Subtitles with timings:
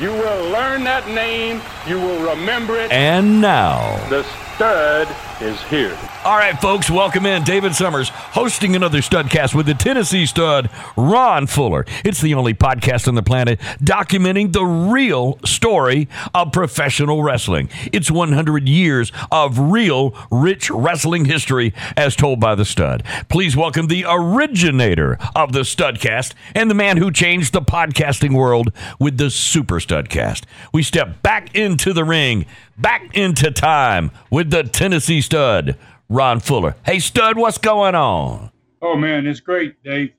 [0.00, 1.60] You will learn that name.
[1.86, 2.90] You will remember it.
[2.90, 5.06] And now, the stud
[5.42, 5.98] is here.
[6.24, 7.42] All right, folks, welcome in.
[7.42, 11.84] David Summers hosting another Studcast with the Tennessee stud, Ron Fuller.
[12.04, 17.70] It's the only podcast on the planet documenting the real story of professional wrestling.
[17.92, 23.02] It's 100 years of real, rich wrestling history as told by the stud.
[23.28, 28.72] Please welcome the originator of the Studcast and the man who changed the podcasting world
[29.00, 30.44] with the Super Studcast.
[30.72, 32.46] We step back into the ring,
[32.78, 35.31] back into time with the Tennessee stud.
[35.32, 36.76] Ron Fuller.
[36.84, 38.50] Hey, Stud, what's going on?
[38.82, 40.12] Oh, man, it's great, Dave.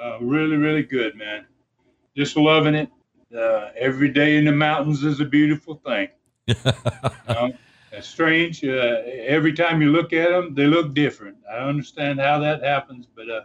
[0.00, 1.46] Uh, really, really good, man.
[2.16, 2.88] Just loving it.
[3.36, 6.08] Uh, every day in the mountains is a beautiful thing.
[6.46, 6.54] you
[7.28, 7.52] know,
[7.90, 8.64] it's strange.
[8.64, 11.36] Uh, every time you look at them, they look different.
[11.50, 13.40] I understand how that happens, but uh,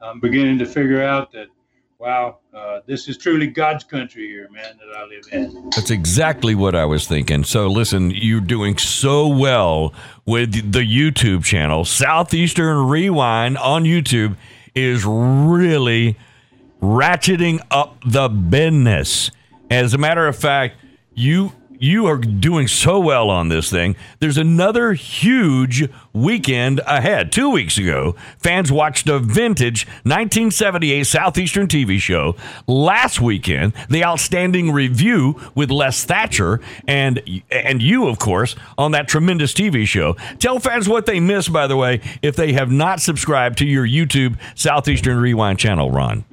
[0.00, 1.48] I'm beginning to figure out that
[1.98, 5.70] wow, uh, this is truly God's country here, man, that I live in.
[5.70, 7.44] That's exactly what I was thinking.
[7.44, 9.92] So, listen, you're doing so well
[10.24, 11.84] with the YouTube channel.
[11.84, 14.36] Southeastern Rewind on YouTube
[14.74, 16.16] is really
[16.80, 19.30] ratcheting up the business.
[19.70, 20.76] As a matter of fact,
[21.14, 23.96] you you are doing so well on this thing.
[24.20, 27.32] There's another huge weekend ahead.
[27.32, 32.36] Two weeks ago, fans watched a vintage 1978 Southeastern TV show.
[32.66, 39.08] Last weekend, the outstanding review with Les Thatcher and and you, of course, on that
[39.08, 40.14] tremendous TV show.
[40.38, 43.86] Tell fans what they missed, by the way, if they have not subscribed to your
[43.86, 46.24] YouTube Southeastern Rewind channel, Ron.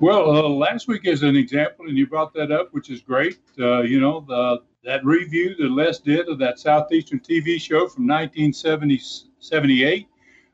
[0.00, 3.38] Well, uh, last week is an example, and you brought that up, which is great.
[3.58, 8.06] Uh, you know, the that review that Les did of that Southeastern TV show from
[8.06, 10.08] 1978.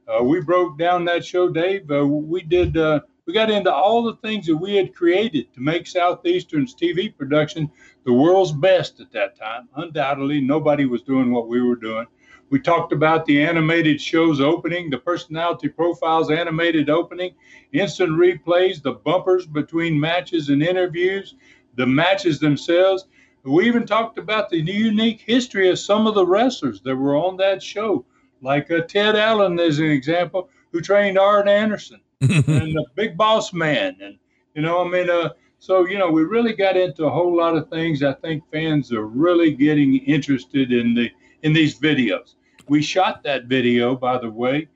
[0.08, 1.90] Uh, we broke down that show, Dave.
[1.90, 2.76] Uh, we did.
[2.76, 7.16] Uh, we got into all the things that we had created to make Southeastern's TV
[7.16, 7.70] production
[8.04, 9.68] the world's best at that time.
[9.76, 12.06] Undoubtedly, nobody was doing what we were doing.
[12.48, 17.34] We talked about the animated show's opening, the personality profiles animated opening,
[17.72, 21.36] instant replays, the bumpers between matches and interviews,
[21.76, 23.06] the matches themselves.
[23.42, 27.36] We even talked about the unique history of some of the wrestlers that were on
[27.38, 28.04] that show,
[28.42, 33.52] like uh, Ted Allen is an example, who trained Arn Anderson and the Big Boss
[33.52, 34.18] Man, and
[34.54, 37.56] you know, I mean, uh, so you know, we really got into a whole lot
[37.56, 38.02] of things.
[38.02, 41.10] I think fans are really getting interested in the
[41.42, 42.34] in these videos.
[42.68, 44.68] We shot that video, by the way,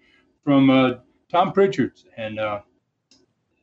[0.42, 0.94] from uh,
[1.31, 2.60] Tom Pritchard's and uh,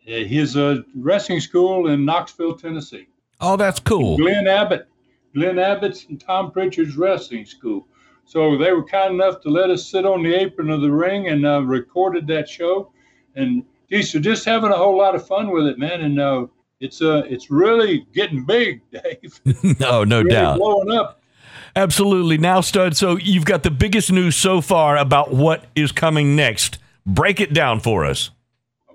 [0.04, 3.08] his uh, wrestling school in Knoxville, Tennessee.
[3.40, 4.18] Oh, that's cool.
[4.18, 4.88] Glenn Abbott
[5.34, 7.88] Glenn Abbott's and Tom Pritchard's wrestling school.
[8.26, 11.28] So they were kind enough to let us sit on the apron of the ring
[11.28, 12.92] and uh, recorded that show.
[13.36, 16.02] And geez, so just having a whole lot of fun with it, man.
[16.02, 16.48] And uh,
[16.80, 19.40] it's uh, it's really getting big, Dave.
[19.80, 20.58] no, no really doubt.
[20.60, 21.22] Blowing up.
[21.76, 22.38] Absolutely.
[22.38, 26.80] Now, Stud, so you've got the biggest news so far about what is coming next.
[27.06, 28.30] Break it down for us.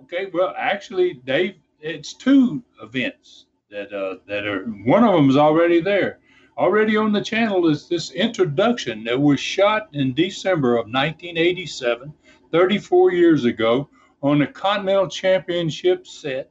[0.03, 0.31] Okay.
[0.33, 5.81] Well, actually, Dave, it's two events that uh, that are one of them is already
[5.81, 6.19] there.
[6.59, 12.15] Already on the channel is this introduction that was shot in December of 1987,
[12.51, 13.91] 34 years ago,
[14.23, 16.51] on the Continental Championship set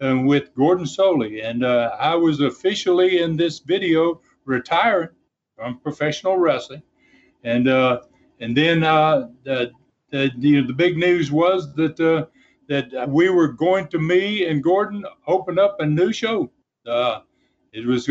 [0.00, 1.44] uh, with Gordon Solie.
[1.44, 5.10] And uh, I was officially in this video retiring
[5.56, 6.82] from professional wrestling.
[7.42, 8.00] And uh,
[8.40, 9.72] and then uh, the,
[10.10, 12.26] the, the, the big news was that uh,
[12.68, 16.50] that we were going to me and Gordon open up a new show.
[16.86, 17.20] Uh,
[17.74, 18.08] it was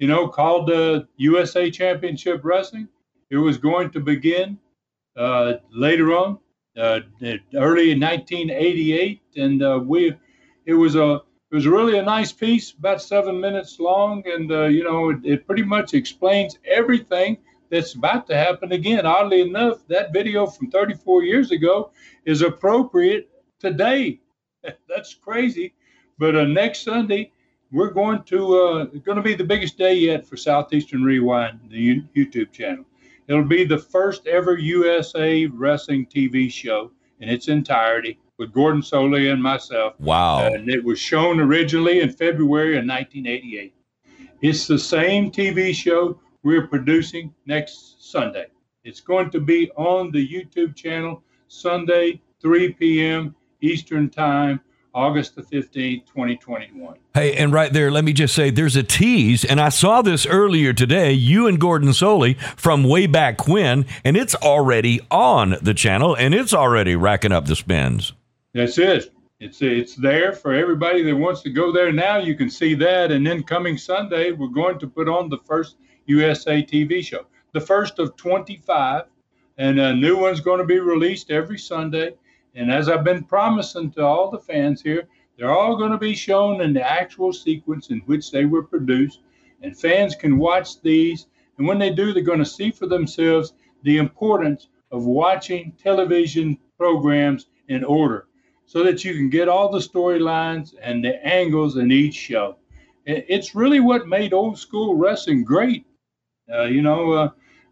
[0.00, 2.88] you know, called the USA Championship Wrestling.
[3.30, 4.58] It was going to begin
[5.16, 6.38] uh, later on,
[6.76, 7.00] uh,
[7.54, 10.14] early in 1988, and uh, we,
[10.66, 14.64] it was a it was really a nice piece, about seven minutes long, and uh,
[14.64, 17.36] you know, it, it pretty much explains everything
[17.70, 19.04] that's about to happen again.
[19.04, 21.90] Oddly enough, that video from 34 years ago
[22.24, 24.20] is appropriate today.
[24.88, 25.74] That's crazy.
[26.18, 27.32] But uh, next Sunday,
[27.72, 32.02] we're going to uh, going to be the biggest day yet for Southeastern Rewind, the
[32.16, 32.84] YouTube channel.
[33.28, 36.90] It'll be the first ever USA wrestling TV show
[37.20, 39.94] in its entirety with Gordon Solie and myself.
[40.00, 40.46] Wow!
[40.46, 43.74] And it was shown originally in February of 1988.
[44.42, 48.46] It's the same TV show we're producing next Sunday.
[48.84, 53.34] It's going to be on the YouTube channel Sunday, 3 p.m.
[53.60, 54.60] Eastern Time,
[54.94, 56.96] August the 15th, 2021.
[57.14, 60.26] Hey, and right there, let me just say there's a tease, and I saw this
[60.26, 65.74] earlier today, you and Gordon Solie from way back when, and it's already on the
[65.74, 68.12] channel and it's already racking up the spins.
[68.54, 69.12] That's it.
[69.38, 72.18] It's it's there for everybody that wants to go there now.
[72.18, 75.76] You can see that, and then coming Sunday, we're going to put on the first
[76.06, 79.04] USA TV show, the first of 25,
[79.56, 82.14] and a new one's going to be released every Sunday.
[82.54, 86.14] And as I've been promising to all the fans here, they're all going to be
[86.14, 89.20] shown in the actual sequence in which they were produced,
[89.62, 91.26] and fans can watch these.
[91.58, 96.58] And when they do, they're going to see for themselves the importance of watching television
[96.76, 98.26] programs in order
[98.66, 102.56] so that you can get all the storylines and the angles in each show.
[103.06, 105.86] It's really what made old school wrestling great.
[106.52, 107.30] Uh, you know, uh,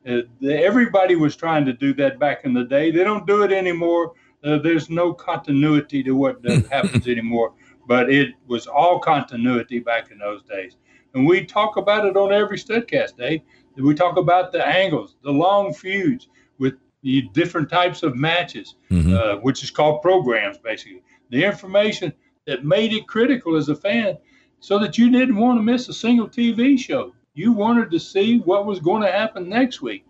[0.09, 2.91] uh, everybody was trying to do that back in the day.
[2.91, 4.15] They don't do it anymore.
[4.45, 6.39] Uh, there's no continuity to what
[6.71, 7.55] happens anymore,
[7.87, 10.77] but it was all continuity back in those days.
[11.15, 13.43] And we talk about it on every Studcast day.
[13.77, 19.15] We talk about the angles, the long feuds with the different types of matches, mm-hmm.
[19.15, 21.03] uh, which is called programs, basically.
[21.31, 22.13] The information
[22.47, 24.19] that made it critical as a fan
[24.61, 27.13] so that you didn't want to miss a single TV show.
[27.35, 30.05] You wanted to see what was going to happen next week.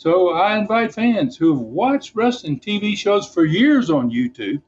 [0.00, 4.62] So I invite fans who have watched wrestling TV shows for years on YouTube,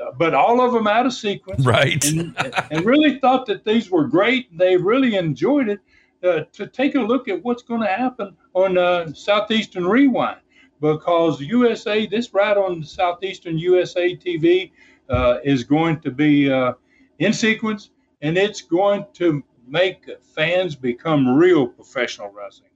[0.00, 2.04] uh, but all of them out of sequence, right?
[2.04, 2.32] And,
[2.70, 4.56] and really thought that these were great.
[4.56, 5.80] They really enjoyed it.
[6.22, 10.38] Uh, to take a look at what's going to happen on uh, Southeastern Rewind
[10.80, 14.70] because USA, this right on Southeastern USA TV,
[15.10, 16.74] uh, is going to be uh,
[17.18, 17.90] in sequence
[18.22, 22.70] and it's going to make fans become real professional wrestling.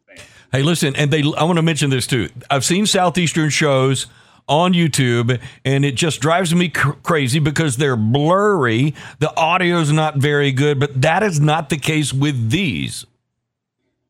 [0.52, 2.28] Hey, listen, and they I want to mention this too.
[2.50, 4.08] I've seen Southeastern shows
[4.48, 8.94] on YouTube, and it just drives me cr- crazy because they're blurry.
[9.20, 13.06] The audio is not very good, but that is not the case with these.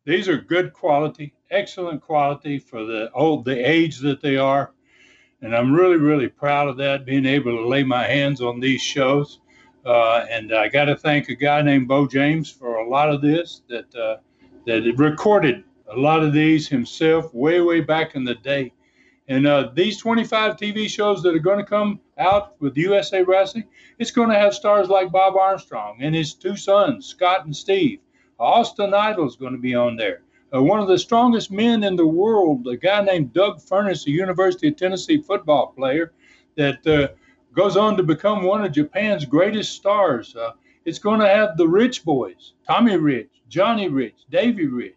[0.07, 4.73] These are good quality, excellent quality for the old the age that they are,
[5.43, 7.05] and I'm really really proud of that.
[7.05, 9.41] Being able to lay my hands on these shows.
[9.85, 13.23] Uh, and I got to thank a guy named Bo James for a lot of
[13.23, 14.17] this that uh,
[14.67, 18.73] that recorded a lot of these himself way way back in the day.
[19.29, 23.65] And uh, these 25 TV shows that are going to come out with USA Wrestling,
[23.99, 28.01] it's going to have stars like Bob Armstrong and his two sons, Scott and Steve.
[28.41, 30.23] Austin Idol is going to be on there.
[30.53, 34.11] Uh, one of the strongest men in the world, a guy named Doug Furnas, a
[34.11, 36.13] University of Tennessee football player,
[36.57, 37.09] that uh,
[37.55, 40.35] goes on to become one of Japan's greatest stars.
[40.35, 40.53] Uh,
[40.85, 44.97] it's going to have the Rich Boys, Tommy Rich, Johnny Rich, Davy Rich.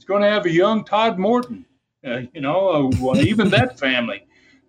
[0.00, 1.66] It's going to have a young Todd Morton,
[2.06, 4.22] uh, you know, uh, even that family.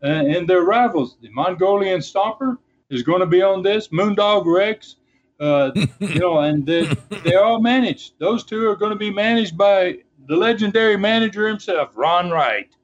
[0.03, 2.57] Uh, and their rivals, the Mongolian Stomper
[2.89, 4.97] is going to be on this, Moondog Rex,
[5.39, 5.71] uh,
[6.01, 6.83] you know, and they,
[7.23, 8.19] they're all managed.
[8.19, 12.75] Those two are going to be managed by the legendary manager himself, Ron Wright.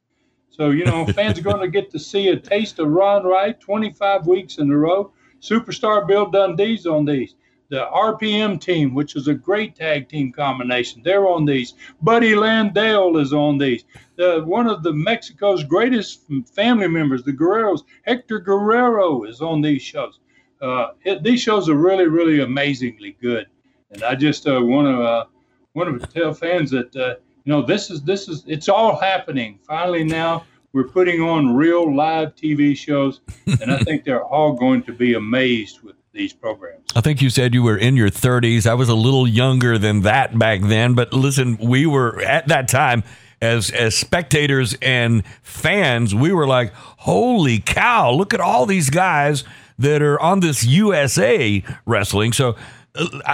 [0.50, 3.60] So, you know, fans are going to get to see a taste of Ron Wright
[3.60, 5.12] 25 weeks in a row.
[5.42, 7.36] Superstar Bill Dundee's on these.
[7.70, 11.74] The RPM team, which is a great tag team combination, they're on these.
[12.02, 13.84] Buddy Landel is on these.
[14.16, 16.22] The, one of the Mexico's greatest
[16.56, 20.20] family members, the Guerreros, Hector Guerrero, is on these shows.
[20.62, 23.48] Uh, it, these shows are really, really amazingly good.
[23.92, 25.26] And I just uh, want to uh,
[25.74, 27.16] want to tell fans that uh,
[27.48, 29.60] you know, this is this is it's all happening.
[29.66, 33.22] Finally, now we're putting on real live TV shows,
[33.62, 36.86] and I think they're all going to be amazed with these programs.
[36.96, 38.66] I think you said you were in your 30s.
[38.66, 42.68] I was a little younger than that back then, but listen, we were at that
[42.68, 43.04] time
[43.42, 49.44] as as spectators and fans, we were like, "Holy cow, look at all these guys
[49.78, 52.56] that are on this USA wrestling." So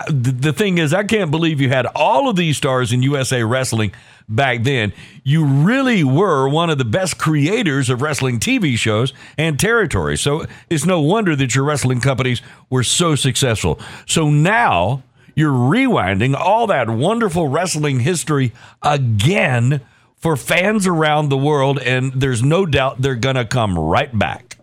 [0.09, 3.93] the thing is, I can't believe you had all of these stars in USA Wrestling
[4.27, 4.93] back then.
[5.23, 10.21] You really were one of the best creators of wrestling TV shows and territories.
[10.21, 13.79] So it's no wonder that your wrestling companies were so successful.
[14.05, 15.03] So now
[15.35, 18.51] you're rewinding all that wonderful wrestling history
[18.81, 19.81] again
[20.17, 24.57] for fans around the world, and there's no doubt they're going to come right back.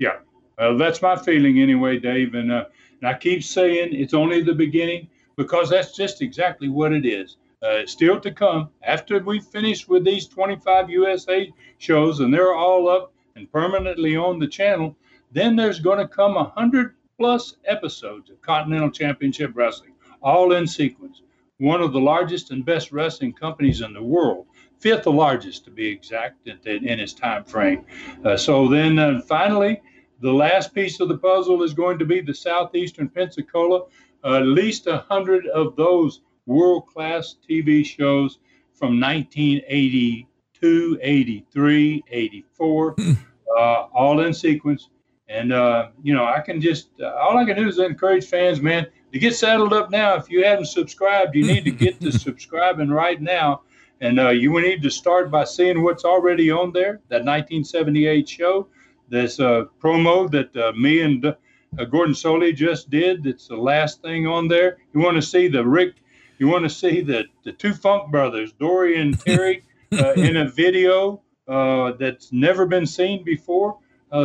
[0.00, 0.16] Yeah,
[0.58, 2.34] uh, that's my feeling anyway, Dave.
[2.34, 2.64] And, uh,
[3.00, 7.36] and I keep saying it's only the beginning because that's just exactly what it is.
[7.62, 12.88] Uh, still to come after we finish with these 25 USA shows and they're all
[12.88, 14.96] up and permanently on the channel.
[15.32, 20.66] Then there's going to come a hundred plus episodes of Continental Championship Wrestling, all in
[20.66, 21.22] sequence.
[21.58, 24.46] One of the largest and best wrestling companies in the world
[24.80, 27.84] fifth largest to be exact in its time frame.
[28.24, 29.80] Uh, so then uh, finally,
[30.20, 33.86] the last piece of the puzzle is going to be the southeastern Pensacola.
[34.24, 38.38] Uh, at least a hundred of those world-class TV shows
[38.74, 43.12] from 1982, 83, 84, hmm.
[43.56, 43.60] uh,
[43.94, 44.90] all in sequence.
[45.28, 48.60] And uh, you know, I can just uh, all I can do is encourage fans,
[48.62, 50.16] man, to get saddled up now.
[50.16, 53.62] If you haven't subscribed, you need to get to subscribing right now
[54.00, 57.00] and uh, you need to start by seeing what's already on there.
[57.08, 58.68] That 1978 show,
[59.08, 63.24] this uh, promo that uh, me and uh, Gordon Solie just did.
[63.24, 64.78] That's the last thing on there.
[64.94, 65.96] You want to see the Rick.
[66.38, 70.48] You want to see the the two Funk brothers, Dory and Terry, uh, in a
[70.48, 73.78] video uh, that's never been seen before.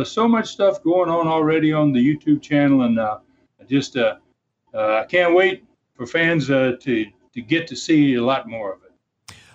[0.04, 3.00] so much stuff going on already on the YouTube channel, and
[3.68, 5.64] just I can't wait
[5.96, 8.83] for fans to to get to see a lot more of it.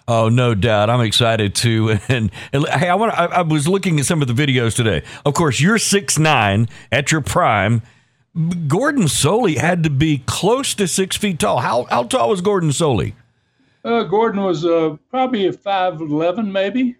[0.09, 0.89] Oh, no doubt.
[0.89, 1.99] I'm excited too.
[2.09, 3.13] And, and hey, I want.
[3.13, 5.03] I, I, was looking at some of the videos today.
[5.25, 7.83] Of course, you're six nine at your prime.
[8.67, 11.59] Gordon Solie had to be close to six feet tall.
[11.59, 13.13] How how tall was Gordon Solie?
[13.85, 16.95] Uh, Gordon was uh, probably a five eleven, maybe.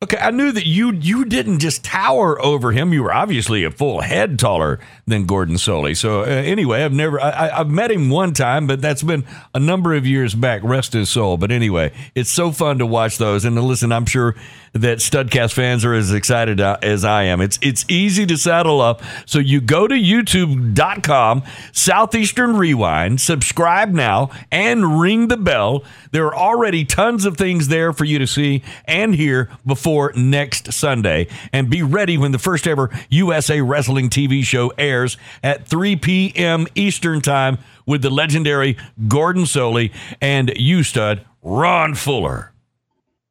[0.00, 2.92] Okay, I knew that you you didn't just tower over him.
[2.92, 4.78] You were obviously a full head taller
[5.08, 5.96] than Gordon Solie.
[5.96, 9.24] So uh, anyway, I've never I, have met him one time, but that's been
[9.54, 10.62] a number of years back.
[10.62, 11.36] Rest his soul.
[11.36, 13.44] But anyway, it's so fun to watch those.
[13.44, 14.36] And to listen, I'm sure
[14.72, 17.40] that Studcast fans are as excited uh, as I am.
[17.40, 19.02] It's it's easy to saddle up.
[19.26, 25.84] So you go to YouTube.com Southeastern Rewind, subscribe now, and ring the bell.
[26.10, 30.72] There are already tons of things there for you to see and hear before next
[30.72, 31.28] Sunday.
[31.52, 36.66] And be ready when the first ever USA Wrestling TV show airs at 3 p.m.
[36.74, 38.76] Eastern Time with the legendary
[39.08, 42.52] Gordon Solie and you stud Ron Fuller.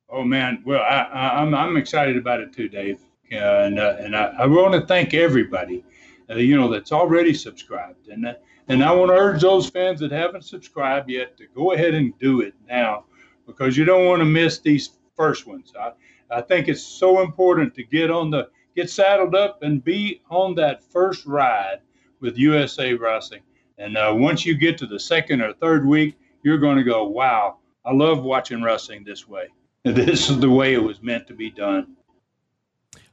[0.09, 4.15] Oh man, well I, am I'm, I'm excited about it too, Dave, and uh, and
[4.15, 5.83] I, I want to thank everybody,
[6.29, 8.33] uh, you know, that's already subscribed, and uh,
[8.69, 12.17] and I want to urge those fans that haven't subscribed yet to go ahead and
[12.19, 13.03] do it now,
[13.45, 15.73] because you don't want to miss these first ones.
[15.77, 15.91] I,
[16.29, 20.55] I think it's so important to get on the get saddled up and be on
[20.55, 21.79] that first ride
[22.21, 23.41] with USA Racing,
[23.77, 27.05] And uh, once you get to the second or third week, you're going to go,
[27.05, 29.47] "Wow, I love watching wrestling this way.
[29.93, 31.95] This is the way it was meant to be done."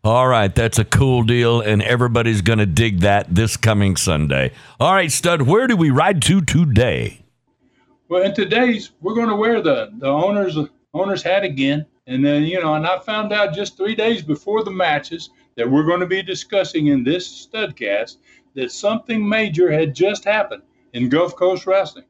[0.02, 4.52] All right, that's a cool deal, and everybody's going to dig that this coming Sunday.
[4.78, 7.24] All right, Stud, where do we ride to today?
[8.08, 10.58] Well, in today's, we're going to wear the the owner's
[10.92, 11.86] owner's hat again.
[12.06, 15.70] And then, you know, and I found out just three days before the matches that
[15.70, 18.18] we're going to be discussing in this studcast
[18.54, 22.04] that something major had just happened in Gulf Coast Wrestling.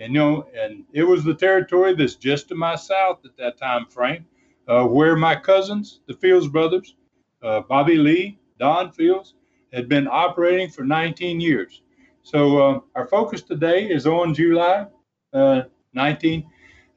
[0.00, 3.58] And, you know, and it was the territory that's just to my south at that
[3.58, 4.24] time frame,
[4.66, 6.96] uh, where my cousins, the Fields brothers,
[7.42, 9.34] uh, Bobby Lee, Don Fields,
[9.72, 11.82] had been operating for 19 years.
[12.22, 14.86] So uh, our focus today is on July
[15.32, 16.46] uh, 19.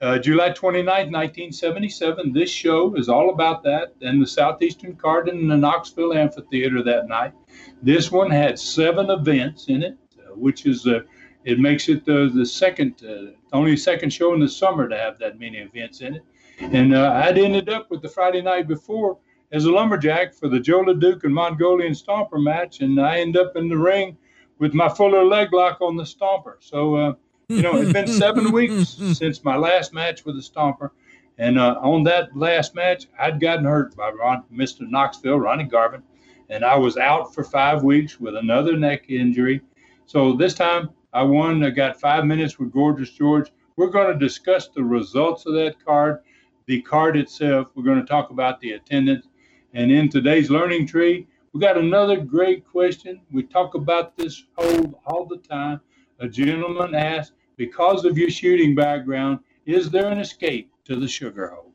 [0.02, 2.34] Uh, July 29, 1977.
[2.34, 7.08] This show is all about that and the Southeastern card in the Knoxville Amphitheater that
[7.08, 7.34] night.
[7.82, 11.02] This one had seven events in it, uh, which is uh,
[11.46, 15.20] it makes it the, the second, uh, only second show in the summer to have
[15.20, 16.24] that many events in it.
[16.60, 19.18] And uh, I'd ended up with the Friday night before
[19.52, 23.56] as a lumberjack for the Joe LeDuc and Mongolian Stomper match, and I end up
[23.56, 24.18] in the ring
[24.60, 26.56] with my Fuller leg lock on the Stomper.
[26.60, 27.14] So uh,
[27.50, 30.90] you know, it's been seven weeks since my last match with the Stomper.
[31.38, 34.82] And uh, on that last match, I'd gotten hurt by Ron, Mr.
[34.82, 36.04] Knoxville, Ronnie Garvin,
[36.50, 39.62] and I was out for five weeks with another neck injury.
[40.06, 41.64] So this time I won.
[41.64, 43.52] I got five minutes with Gorgeous George.
[43.76, 46.20] We're going to discuss the results of that card,
[46.66, 47.68] the card itself.
[47.76, 49.28] We're going to talk about the attendance.
[49.74, 53.22] And in today's learning tree, we got another great question.
[53.32, 55.82] We talk about this hold all the time
[56.20, 61.50] a gentleman asked, because of your shooting background, is there an escape to the sugar
[61.50, 61.73] hole?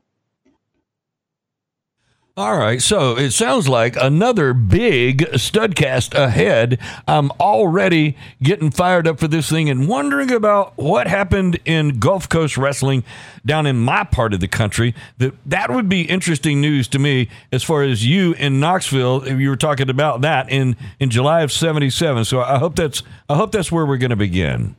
[2.39, 6.79] All right, so it sounds like another big studcast ahead.
[7.05, 12.29] I'm already getting fired up for this thing and wondering about what happened in Gulf
[12.29, 13.03] Coast wrestling
[13.45, 14.95] down in my part of the country.
[15.17, 19.27] That that would be interesting news to me as far as you in Knoxville.
[19.27, 23.35] You were talking about that in in July of '77, so I hope that's I
[23.35, 24.77] hope that's where we're going to begin.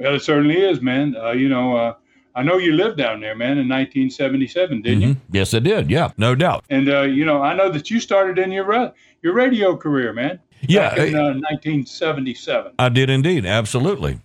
[0.00, 1.14] Well, it certainly is, man.
[1.14, 1.76] Uh, you know.
[1.76, 1.94] Uh,
[2.38, 5.08] I know you lived down there, man, in 1977, didn't mm-hmm.
[5.08, 5.16] you?
[5.32, 5.90] Yes, I did.
[5.90, 6.64] Yeah, no doubt.
[6.70, 10.38] And uh, you know, I know that you started in your your radio career, man.
[10.60, 12.74] Yeah, in uh, 1977.
[12.78, 14.20] I did indeed, absolutely.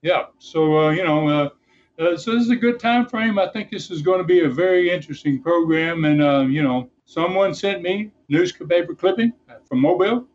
[0.00, 0.26] Yeah.
[0.38, 3.38] So uh, you know, uh, uh, so this is a good time frame.
[3.38, 6.06] I think this is going to be a very interesting program.
[6.06, 9.34] And uh, you know, someone sent me newspaper clipping
[9.66, 10.26] from Mobile,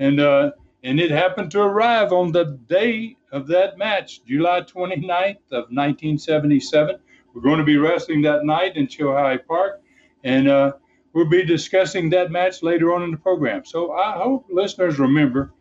[0.00, 5.64] and and it happened to arrive on the day of that match, July 29th of
[5.70, 6.96] 1977.
[7.34, 9.80] We're going to be wrestling that night in Chilhowee Park,
[10.22, 10.72] and uh,
[11.14, 13.64] we'll be discussing that match later on in the program.
[13.64, 15.54] So I hope listeners remember.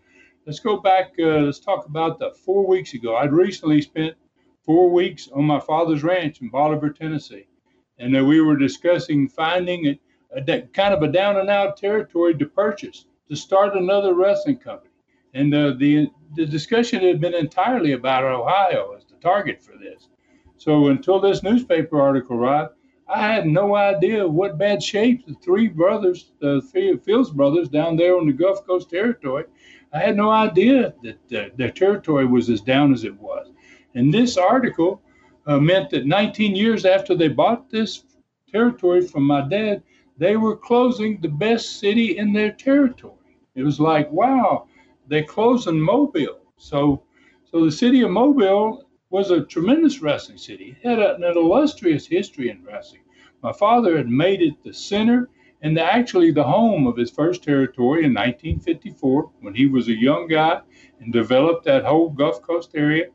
[0.45, 1.13] Let's go back.
[1.17, 3.15] Uh, let's talk about the four weeks ago.
[3.15, 4.15] I'd recently spent
[4.65, 7.47] four weeks on my father's ranch in Bolivar, Tennessee,
[7.99, 9.99] and uh, we were discussing finding a,
[10.35, 14.91] a, kind of a down and out territory to purchase to start another wrestling company.
[15.33, 20.09] And uh, the the discussion had been entirely about Ohio as the target for this.
[20.57, 22.73] So until this newspaper article arrived,
[23.07, 26.61] I had no idea what bad shape the three brothers, the
[27.03, 29.45] Fields brothers down there on the Gulf Coast territory,
[29.93, 33.51] I had no idea that their territory was as down as it was.
[33.95, 35.01] And this article
[35.45, 38.03] uh, meant that 19 years after they bought this
[38.49, 39.83] territory from my dad,
[40.17, 43.15] they were closing the best city in their territory.
[43.55, 44.67] It was like, wow,
[45.11, 46.39] they closed in Mobile.
[46.55, 47.03] So,
[47.43, 50.77] so the city of Mobile was a tremendous wrestling city.
[50.81, 53.01] It had an illustrious history in wrestling.
[53.43, 55.29] My father had made it the center
[55.63, 59.93] and the, actually the home of his first territory in 1954 when he was a
[59.93, 60.61] young guy
[61.01, 63.07] and developed that whole Gulf Coast area.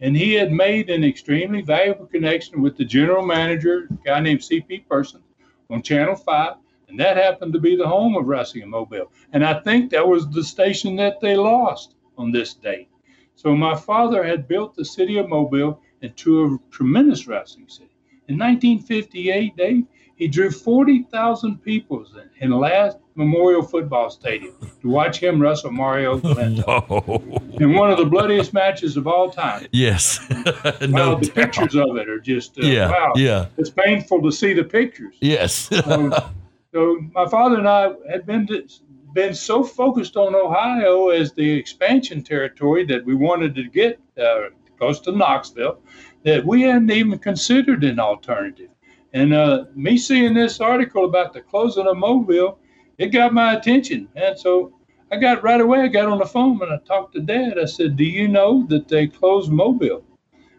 [0.00, 4.42] And he had made an extremely valuable connection with the general manager, a guy named
[4.42, 4.80] C.P.
[4.88, 5.22] Person,
[5.68, 6.54] on Channel 5
[6.92, 9.10] and that happened to be the home of Wrestling in Mobile.
[9.32, 12.90] And I think that was the station that they lost on this date.
[13.34, 17.88] So my father had built the city of Mobile into a tremendous wrestling city.
[18.28, 22.04] In 1958, Dave, he drew 40,000 people
[22.40, 27.96] in the Ladd Memorial Football Stadium to watch him wrestle Mario Galento in one of
[27.96, 29.66] the bloodiest matches of all time.
[29.72, 30.20] Yes,
[30.82, 33.12] no wow, the pictures of it are just uh, yeah, wow.
[33.16, 35.16] Yeah, it's painful to see the pictures.
[35.20, 35.72] Yes.
[35.86, 36.14] um,
[36.72, 38.66] so my father and I had been to,
[39.12, 44.48] been so focused on Ohio as the expansion territory that we wanted to get uh,
[44.78, 45.78] close to Knoxville
[46.24, 48.70] that we hadn't even considered an alternative.
[49.12, 52.58] And uh, me seeing this article about the closing of Mobile,
[52.98, 54.08] it got my attention.
[54.16, 54.72] And so
[55.10, 57.58] I got right away, I got on the phone and I talked to Dad.
[57.58, 60.02] I said, Do you know that they closed Mobile?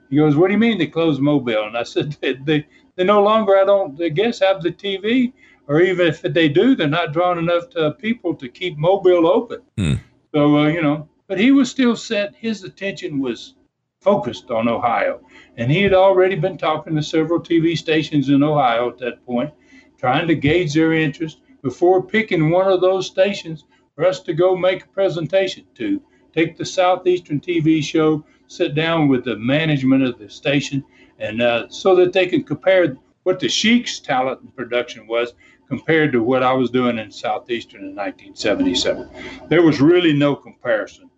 [0.10, 1.66] He goes, What do you mean they closed Mobile?
[1.66, 5.34] And I said, They, they, they no longer, I don't, I guess, have the TV
[5.68, 9.62] or even if they do, they're not drawing enough to people to keep Mobile open.
[9.78, 9.94] Hmm.
[10.34, 12.36] So uh, you know, but he was still set.
[12.36, 13.56] His attention was
[14.02, 15.22] focused on Ohio,
[15.58, 19.52] and he had already been talking to several TV stations in Ohio at that point,
[19.98, 23.64] trying to gauge their interest before picking one of those stations
[23.96, 26.02] for us to go make a presentation to.
[26.34, 30.84] Take the Southeastern TV show, sit down with the management of the station,
[31.20, 35.34] and uh, so that they can compare what the Sheik's talent and production was
[35.74, 39.10] compared to what I was doing in Southeastern in 1977.
[39.50, 41.10] There was really no comparison.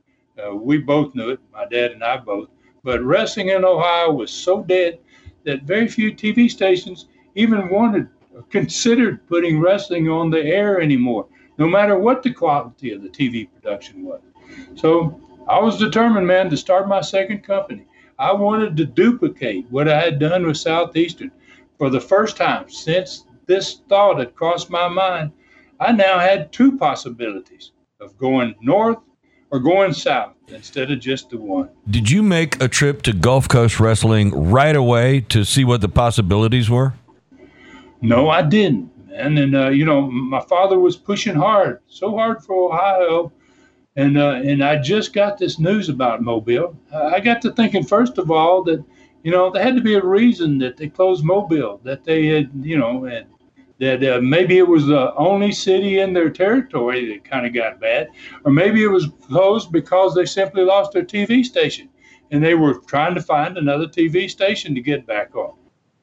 [0.42, 2.48] Uh, we both knew it, my dad and I both.
[2.82, 5.00] But wrestling in Ohio was so dead
[5.44, 11.28] that very few TV stations even wanted or considered putting wrestling on the air anymore,
[11.58, 14.22] no matter what the quality of the TV production was.
[14.76, 17.88] So I was determined, man, to start my second company.
[18.18, 21.32] I wanted to duplicate what I had done with Southeastern
[21.78, 25.32] for the first time since this thought had crossed my mind,
[25.80, 28.98] I now had two possibilities of going north
[29.52, 31.70] or going south instead of just the one.
[31.90, 35.90] Did you make a trip to Gulf Coast Wrestling right away to see what the
[35.90, 36.94] possibilities were?
[38.02, 38.92] No, I didn't.
[39.14, 43.32] And then, uh, you know, my father was pushing hard, so hard for Ohio.
[43.96, 46.78] And, uh, and I just got this news about Mobile.
[46.94, 48.84] I got to thinking, first of all, that,
[49.24, 52.52] you know, there had to be a reason that they closed Mobile, that they had,
[52.62, 53.28] you know, had
[53.80, 57.80] that uh, maybe it was the only city in their territory that kind of got
[57.80, 58.08] bad,
[58.46, 61.90] or maybe it was closed because they simply lost their TV station.
[62.32, 65.54] and they were trying to find another TV station to get back on.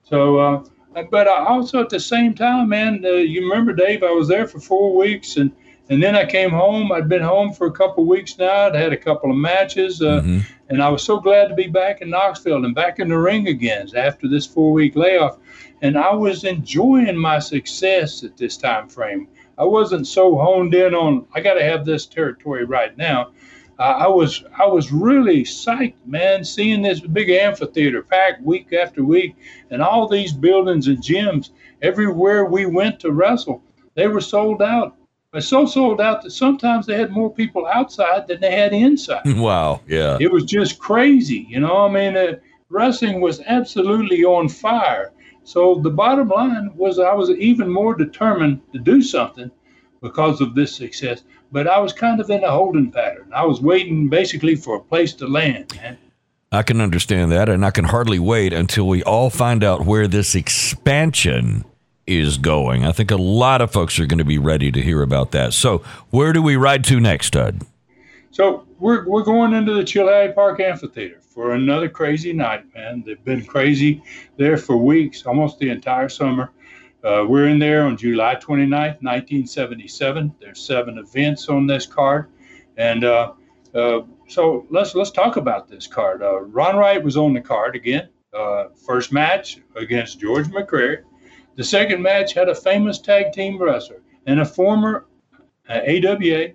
[0.02, 0.64] So, uh,
[1.10, 4.02] but I also at the same time, man, uh, you remember Dave?
[4.02, 5.50] I was there for four weeks, and
[5.92, 6.90] and then I came home.
[6.90, 8.66] I'd been home for a couple of weeks now.
[8.66, 10.38] I'd had a couple of matches, uh, mm-hmm.
[10.70, 13.48] and I was so glad to be back in Knoxville and back in the ring
[13.48, 15.36] again after this four week layoff.
[15.82, 19.28] And I was enjoying my success at this time frame.
[19.58, 23.32] I wasn't so honed in on I got to have this territory right now.
[23.78, 29.04] Uh, I was I was really psyched, man, seeing this big amphitheater packed week after
[29.04, 29.36] week,
[29.70, 31.50] and all these buildings and gyms
[31.82, 33.62] everywhere we went to wrestle,
[33.94, 34.96] they were sold out.
[35.32, 39.22] But so sold out that sometimes they had more people outside than they had inside.
[39.42, 41.86] Wow, yeah, it was just crazy, you know.
[41.86, 42.34] I mean, uh,
[42.68, 45.10] wrestling was absolutely on fire.
[45.44, 49.50] So the bottom line was I was even more determined to do something
[50.02, 51.22] because of this success.
[51.50, 53.30] But I was kind of in a holding pattern.
[53.34, 55.98] I was waiting basically for a place to land, man.
[56.52, 60.06] I can understand that, and I can hardly wait until we all find out where
[60.06, 61.64] this expansion
[62.06, 62.84] is going.
[62.84, 65.52] I think a lot of folks are going to be ready to hear about that.
[65.52, 65.78] So,
[66.10, 67.62] where do we ride to next, Stud?
[68.30, 73.02] So, we're, we're going into the Chilhowee Park Amphitheater for another crazy night, man.
[73.06, 74.02] They've been crazy
[74.36, 76.50] there for weeks, almost the entire summer.
[77.04, 80.34] Uh, we're in there on July 29th, 1977.
[80.40, 82.28] There's seven events on this card,
[82.76, 83.32] and uh,
[83.74, 86.22] uh, so let's let's talk about this card.
[86.22, 88.08] Uh, Ron Wright was on the card again.
[88.32, 91.02] Uh, first match against George McCrary.
[91.56, 95.06] The second match had a famous tag team wrestler and a former
[95.68, 96.52] uh, AWA.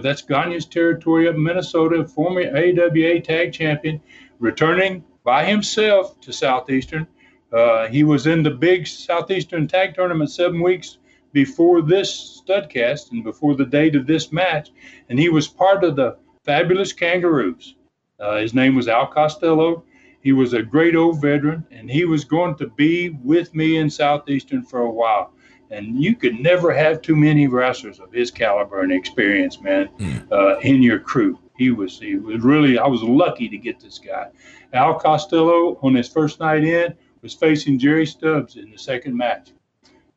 [0.00, 4.00] that's Gagne's territory of Minnesota, former AWA tag champion,
[4.38, 7.06] returning by himself to Southeastern
[7.52, 10.98] uh, he was in the big Southeastern Tag Tournament seven weeks
[11.32, 14.70] before this studcast and before the date of this match,
[15.08, 17.74] and he was part of the Fabulous Kangaroos.
[18.18, 19.84] Uh, his name was Al Costello.
[20.20, 23.88] He was a great old veteran, and he was going to be with me in
[23.88, 25.32] Southeastern for a while.
[25.70, 30.32] And you could never have too many wrestlers of his caliber and experience, man, mm.
[30.32, 31.38] uh, in your crew.
[31.56, 34.28] He was he was really I was lucky to get this guy.
[34.72, 39.50] Al Costello on his first night in was facing Jerry Stubbs in the second match.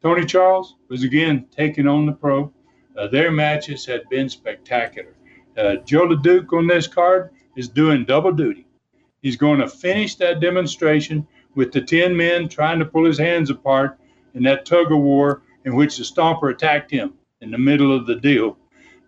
[0.02, 2.52] Tony Charles was again taking on the pro.
[2.98, 5.16] Uh, their matches had been spectacular.
[5.58, 8.66] Uh, Joe LeDuc on this card is doing double duty.
[9.24, 13.50] He's going to finish that demonstration with the 10 men trying to pull his hands
[13.50, 13.98] apart
[14.36, 18.06] in that tug of war in which the Stomper attacked him in the middle of
[18.06, 18.58] the deal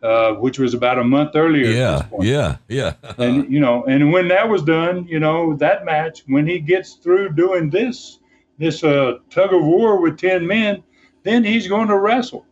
[0.06, 1.72] uh, which was about a month earlier.
[1.72, 2.94] Yeah, yeah, yeah.
[3.18, 6.94] and you know, and when that was done, you know, that match when he gets
[6.94, 8.20] through doing this
[8.58, 10.84] this uh, tug of war with ten men,
[11.24, 12.46] then he's going to wrestle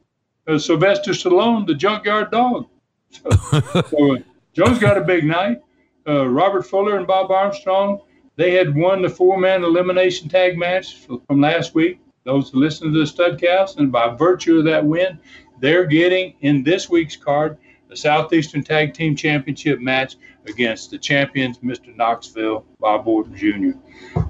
[0.48, 2.68] uh, Sylvester Stallone, the Junkyard Dog.
[3.12, 3.30] So,
[3.90, 4.18] so uh,
[4.54, 5.62] Joe's got a big night.
[6.08, 8.02] Uh, Robert Fuller and Bob Armstrong,
[8.36, 12.00] they had won the four-man elimination tag match from last week.
[12.26, 15.20] Those who listen to the Studcast, and by virtue of that win,
[15.60, 17.58] they're getting in this week's card
[17.90, 20.16] the Southeastern Tag Team Championship match
[20.48, 21.96] against the champions, Mr.
[21.96, 23.78] Knoxville, Bob Orton Jr.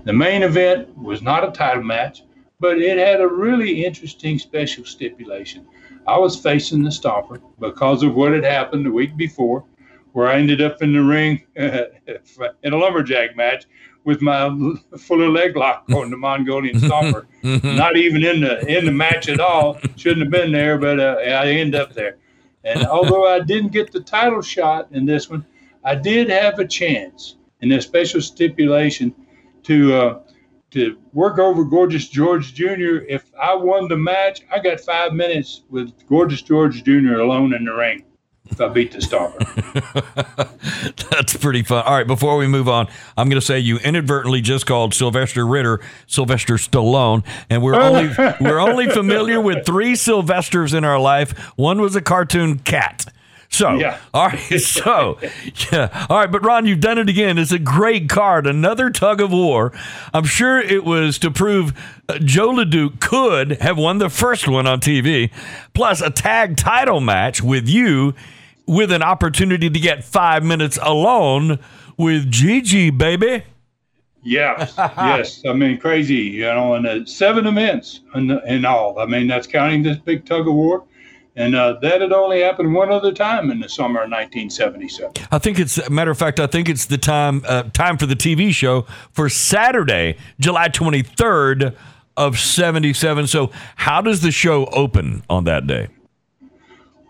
[0.04, 2.24] The main event was not a title match,
[2.60, 5.66] but it had a really interesting special stipulation.
[6.06, 9.64] I was facing the Stomper because of what had happened the week before,
[10.14, 13.66] where I ended up in the ring in a lumberjack match
[14.06, 14.50] with my
[14.98, 17.26] fuller leg lock on the Mongolian Stomper.
[17.64, 19.80] Not even in the in the match at all.
[19.96, 22.18] Shouldn't have been there, but uh, I end up there.
[22.64, 25.46] And although I didn't get the title shot in this one,
[25.84, 29.14] I did have a chance in a special stipulation
[29.64, 30.20] to uh,
[30.72, 33.04] to work over Gorgeous George Jr.
[33.08, 37.20] If I won the match, I got five minutes with Gorgeous George Jr.
[37.20, 38.04] alone in the ring
[38.54, 39.34] if I beat the star.
[41.10, 41.84] That's pretty fun.
[41.84, 42.88] All right, before we move on,
[43.18, 48.10] I'm going to say you inadvertently just called Sylvester Ritter Sylvester Stallone, and we're only
[48.42, 51.38] we're only familiar with three Sylvesters in our life.
[51.58, 53.06] One was a cartoon cat.
[53.50, 54.00] So, yeah.
[54.16, 54.40] all right.
[54.60, 55.20] So,
[55.72, 56.08] yeah.
[56.10, 56.32] All right.
[56.32, 57.38] But Ron, you've done it again.
[57.38, 58.48] It's a great card.
[58.48, 59.72] Another tug of war.
[60.12, 61.72] I'm sure it was to prove
[62.10, 65.32] uh, Joe LeDuc could have won the first one on TV,
[65.76, 68.16] plus a tag title match with you
[68.66, 71.60] with an opportunity to get five minutes alone
[71.98, 73.44] with Gigi, baby.
[74.24, 75.44] Yes, yes.
[75.46, 79.00] I mean, crazy, you know, and uh, seven events in, in all.
[79.00, 80.86] I mean, that's counting this big tug of war.
[81.36, 85.14] And uh, that had only happened one other time in the summer of 1977.
[85.32, 88.16] I think it's, matter of fact, I think it's the time uh, time for the
[88.16, 91.76] TV show for Saturday, July 23rd
[92.18, 93.26] of 77.
[93.26, 95.88] So, how does the show open on that day?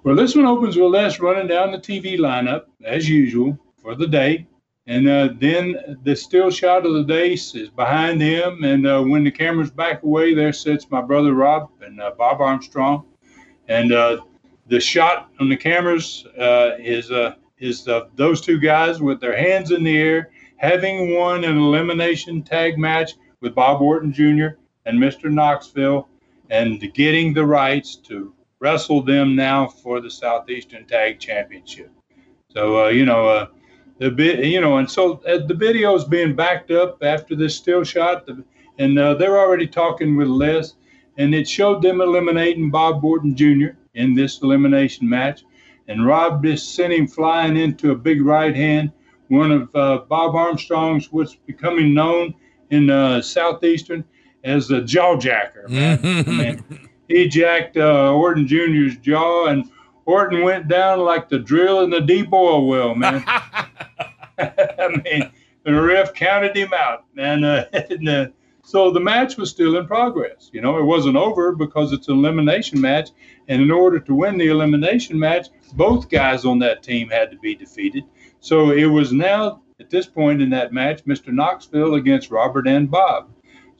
[0.04, 4.06] Well, this one opens with Les running down the TV lineup as usual for the
[4.06, 4.46] day.
[4.86, 8.66] And uh, then the still shot of the day is behind him.
[8.66, 12.42] And uh, when the camera's back away, there sits my brother Rob and uh, Bob
[12.42, 13.06] Armstrong.
[13.70, 14.18] And uh,
[14.68, 19.72] the shot on the cameras uh, is uh, is those two guys with their hands
[19.72, 24.58] in the air, having won an elimination tag match with Bob Orton Jr.
[24.86, 25.32] and Mr.
[25.32, 26.10] Knoxville,
[26.50, 28.34] and getting the rights to
[28.64, 31.92] wrestle them now for the Southeastern Tag Championship.
[32.50, 33.50] So you know
[34.00, 37.56] the bit, you know, and so uh, the video is being backed up after this
[37.56, 38.44] still shot, the,
[38.80, 40.74] and uh, they're already talking with Les,
[41.18, 43.78] and it showed them eliminating Bob Orton Jr.
[43.94, 45.44] in this elimination match,
[45.88, 48.92] and Rob just sent him flying into a big right hand,
[49.28, 52.34] one of uh, Bob Armstrong's, what's becoming known
[52.72, 54.04] in uh, southeastern
[54.44, 55.66] as the jaw jacker.
[55.70, 56.64] Man.
[57.08, 59.70] he jacked uh, Orton Jr.'s jaw, and
[60.06, 63.24] Orton went down like the drill in the deep oil well, man.
[64.40, 65.32] I mean,
[65.64, 68.28] the ref counted him out, and, uh, and uh,
[68.64, 70.50] so the match was still in progress.
[70.54, 73.10] You know, it wasn't over because it's an elimination match,
[73.48, 77.38] and in order to win the elimination match, both guys on that team had to
[77.38, 78.04] be defeated.
[78.40, 81.34] So it was now at this point in that match, Mr.
[81.34, 83.30] Knoxville against Robert and Bob.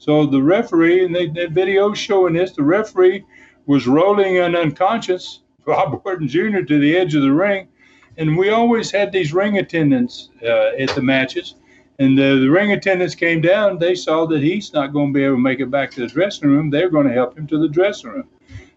[0.04, 3.24] So the referee, and the, the video showing this, the referee
[3.66, 6.60] was rolling an unconscious Bob Orton Jr.
[6.60, 7.68] to the edge of the ring
[8.16, 11.54] and we always had these ring attendants uh, at the matches.
[11.98, 13.78] And the, the ring attendants came down.
[13.78, 16.06] They saw that he's not going to be able to make it back to the
[16.06, 16.70] dressing room.
[16.70, 18.28] They're going to help him to the dressing room.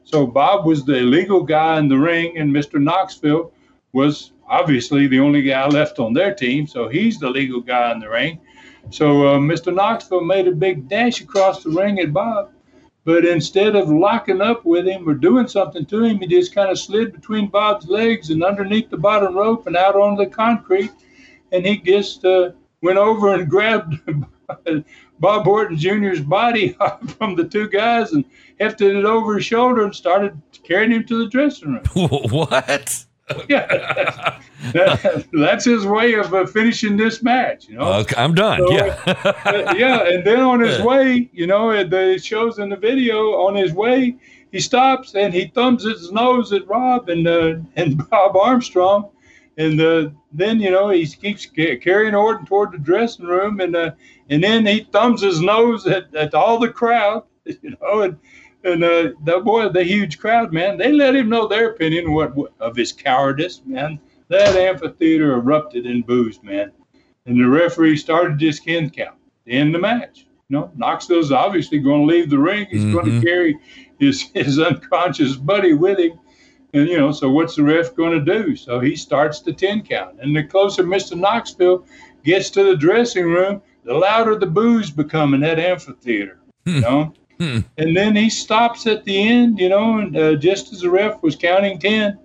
[0.03, 2.81] So Bob was the legal guy in the ring, and Mr.
[2.81, 3.51] Knoxville
[3.91, 6.67] was obviously the only guy left on their team.
[6.67, 8.39] So he's the legal guy in the ring.
[8.89, 9.73] So uh, Mr.
[9.73, 12.51] Knoxville made a big dash across the ring at Bob
[13.07, 16.69] but instead of locking up with him or doing something to him, he just kind
[16.69, 20.91] of slid between Bob's legs and underneath the bottom rope and out on the concrete.
[21.53, 24.01] And he just uh, went over and grabbed
[25.21, 26.75] Bob Orton Jr.'s body
[27.17, 28.25] from the two guys and
[28.59, 31.83] hefted it over his shoulder and started carrying him to the dressing room.
[32.29, 33.05] What?
[33.49, 34.39] Yeah,
[34.73, 37.67] that, that's his way of uh, finishing this match.
[37.67, 38.59] You know, okay, I'm done.
[38.59, 39.01] So, yeah,
[39.45, 40.07] uh, yeah.
[40.07, 43.33] And then on his way, you know, it, it shows in the video.
[43.33, 44.17] On his way,
[44.51, 49.09] he stops and he thumbs his nose at Rob and uh, and Bob Armstrong,
[49.57, 53.91] and uh, then you know he keeps carrying Orton toward the dressing room, and uh,
[54.29, 58.17] and then he thumbs his nose at, at all the crowd, you know, and
[58.67, 62.35] and uh, that boy, the huge crowd, man, they let him know their opinion what,
[62.35, 63.99] what of his cowardice, man.
[64.27, 66.71] That amphitheater erupted in boos, man.
[67.25, 70.27] And the referee started his skin count to end the match.
[70.49, 72.67] You know, Knoxville's obviously going to leave the ring.
[72.69, 72.93] He's mm-hmm.
[72.93, 73.57] going to carry
[73.99, 76.19] his, his unconscious buddy with him.
[76.73, 78.55] And, you know, so what's the ref going to do?
[78.55, 80.19] So he starts the 10 count.
[80.19, 81.17] And the closer Mr.
[81.17, 81.85] Knoxville
[82.23, 86.39] gets to the dressing room, the louder the boos become in that amphitheater.
[86.65, 86.79] You hmm.
[86.81, 87.13] know?
[87.39, 87.59] Hmm.
[87.77, 91.21] And then he stops at the end, you know, and uh, just as the ref
[91.21, 92.17] was counting 10,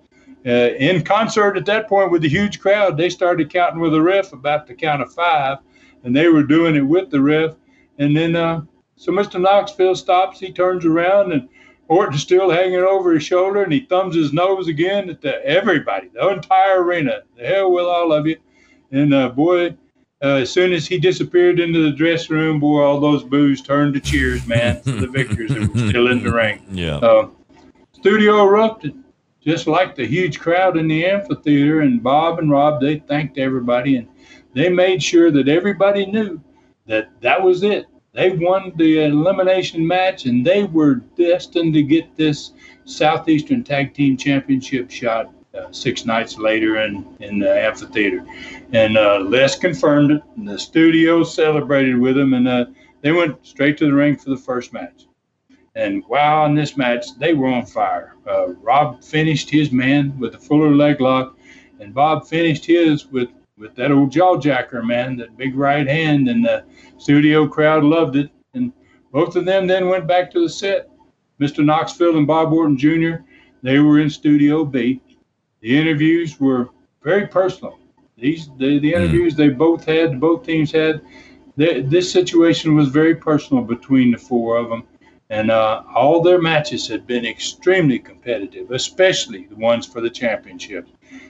[0.45, 4.01] uh, in concert at that point with the huge crowd, they started counting with the
[4.01, 5.59] ref about the count of five,
[6.03, 7.55] and they were doing it with the ref.
[7.99, 8.61] And then, uh,
[8.95, 9.39] so Mr.
[9.39, 11.47] Knoxville stops, he turns around, and
[11.87, 16.09] Orton's still hanging over his shoulder, and he thumbs his nose again at the, everybody,
[16.13, 17.21] the entire arena.
[17.37, 18.37] The hell with all of you.
[18.91, 19.77] And uh, boy,
[20.23, 23.93] uh, as soon as he disappeared into the dressing room, boy, all those boos turned
[23.93, 26.63] to cheers, man, for the victors who were still in the ring.
[26.71, 26.95] Yeah.
[26.97, 27.29] Uh,
[27.91, 28.95] studio erupted,
[29.41, 31.81] just like the huge crowd in the amphitheater.
[31.81, 34.07] And Bob and Rob, they thanked everybody, and
[34.53, 36.41] they made sure that everybody knew
[36.85, 37.87] that that was it.
[38.13, 42.51] They won the elimination match, and they were destined to get this
[42.85, 48.25] Southeastern Tag Team Championship shot uh, six nights later in, in the amphitheater.
[48.73, 52.65] And uh, Les confirmed it, and the studio celebrated with them, and uh,
[53.01, 55.05] they went straight to the ring for the first match.
[55.75, 58.15] And wow, in this match, they were on fire.
[58.27, 61.37] Uh, Rob finished his man with a fuller leg lock,
[61.79, 66.27] and Bob finished his with, with that old jaw jacker, man, that big right hand,
[66.27, 66.63] and the
[66.97, 68.31] studio crowd loved it.
[68.53, 68.73] And
[69.11, 70.89] both of them then went back to the set.
[71.39, 71.63] Mr.
[71.63, 73.23] Knoxville and Bob Orton Jr.,
[73.61, 74.99] they were in Studio B
[75.63, 76.67] the interviews were
[77.03, 77.79] very personal.
[78.17, 78.97] These the, the hmm.
[78.97, 79.37] interviews mm.
[79.37, 81.01] they both had, both teams had.
[81.55, 84.83] They, this situation was very personal between the four of them,
[85.29, 90.87] and uh, all their matches had been extremely competitive, especially the ones for the championship.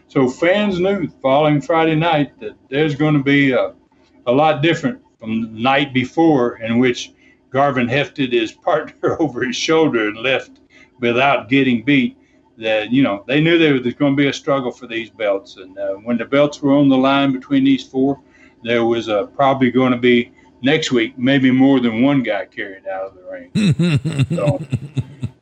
[0.07, 3.73] So fans knew following Friday night that there's going to be a,
[4.25, 7.11] a lot different from the night before, in which
[7.49, 10.59] Garvin hefted his partner over his shoulder and left
[10.99, 12.17] without getting beat
[12.57, 15.57] that you know they knew there was going to be a struggle for these belts,
[15.57, 18.19] and uh, when the belts were on the line between these four,
[18.63, 22.87] there was uh, probably going to be next week maybe more than one guy carried
[22.87, 24.25] out of the ring.
[24.35, 24.59] so,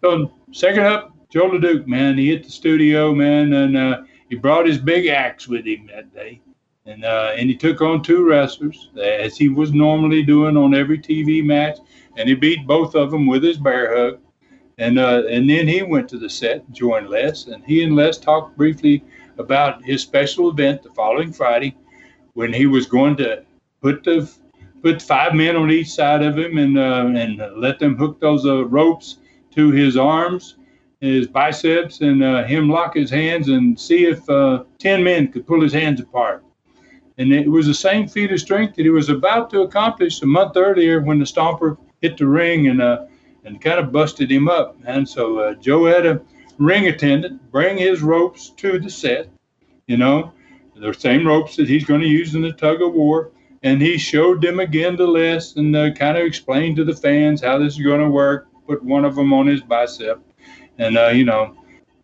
[0.02, 4.68] so, second up, Joe LeDuc, man, he hit the studio, man, and uh, he brought
[4.68, 6.42] his big axe with him that day.
[6.86, 10.98] And, uh, and he took on two wrestlers as he was normally doing on every
[10.98, 11.78] TV match,
[12.18, 14.20] and he beat both of them with his bear hug.
[14.82, 17.96] And uh, and then he went to the set and joined Les, and he and
[17.96, 19.04] Les talked briefly
[19.38, 21.78] about his special event the following Friday,
[22.34, 23.44] when he was going to
[23.80, 24.28] put the
[24.82, 28.44] put five men on each side of him and uh, and let them hook those
[28.48, 29.18] uh, ropes
[29.52, 30.56] to his arms,
[31.00, 35.46] his biceps, and uh, him lock his hands and see if uh, ten men could
[35.46, 36.44] pull his hands apart.
[37.20, 40.26] And it was the same feat of strength that he was about to accomplish a
[40.26, 43.06] month earlier when the Stomper hit the ring and uh,
[43.44, 44.78] and kind of busted him up.
[44.86, 46.22] And so uh, Joe had a
[46.58, 49.28] ring attendant bring his ropes to the set,
[49.88, 50.32] you know,
[50.76, 53.32] the same ropes that he's going to use in the tug of war.
[53.64, 57.42] And he showed them again the list and uh, kind of explained to the fans
[57.42, 58.48] how this is going to work.
[58.68, 60.20] Put one of them on his bicep,
[60.78, 61.58] and uh, you know,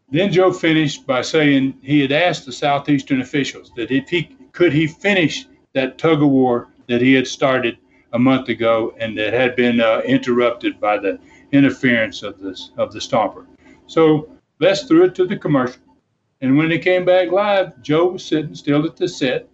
[0.10, 4.74] then Joe finished by saying he had asked the southeastern officials that if he could
[4.74, 7.78] he finish that tug of war that he had started
[8.18, 11.20] a month ago and that had been uh, interrupted by the
[11.52, 13.46] interference of this of the stomper.
[13.86, 15.84] So Les threw it to the commercial,
[16.42, 19.48] and when they came back live, Joe was sitting still at the set,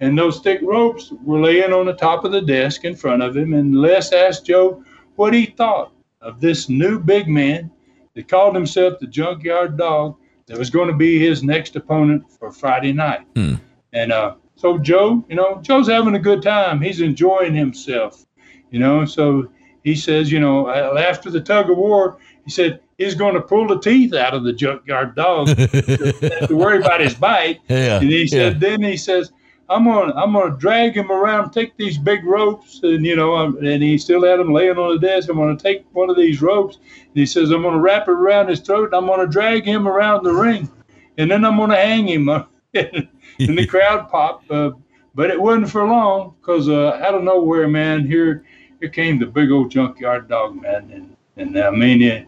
[0.00, 3.36] and those thick ropes were laying on the top of the desk in front of
[3.36, 3.54] him.
[3.54, 4.82] And Les asked Joe
[5.14, 7.70] what he thought of this new big man
[8.14, 12.50] that called himself the Junkyard Dog that was going to be his next opponent for
[12.50, 13.24] Friday night.
[13.36, 13.54] Hmm.
[13.92, 16.82] And uh, so Joe, you know, Joe's having a good time.
[16.82, 18.26] He's enjoying himself,
[18.72, 19.04] you know.
[19.04, 19.48] So
[19.84, 23.68] he says, you know, after the tug of war, he said he's going to pull
[23.68, 27.60] the teeth out of the junkyard dog to worry about his bite.
[27.68, 28.58] Yeah, and he said, yeah.
[28.58, 29.30] then he says,
[29.68, 33.58] I'm gonna I'm gonna drag him around, take these big ropes, and you know, um,
[33.64, 35.28] and he still had him laying on the desk.
[35.28, 38.48] I'm gonna take one of these ropes, and he says I'm gonna wrap it around
[38.48, 38.86] his throat.
[38.86, 40.68] And I'm gonna drag him around the ring,
[41.16, 42.28] and then I'm gonna hang him.
[42.74, 44.50] and the crowd popped.
[44.50, 44.72] Uh,
[45.14, 48.44] but it wasn't for long because uh, out of nowhere, man, here
[48.80, 52.24] here came the big old junkyard dog, man, and and I mean, uh,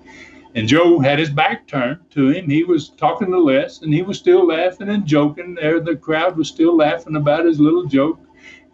[0.54, 2.50] and Joe had his back turned to him.
[2.50, 5.54] He was talking to Les, and he was still laughing and joking.
[5.54, 8.18] There, the crowd was still laughing about his little joke.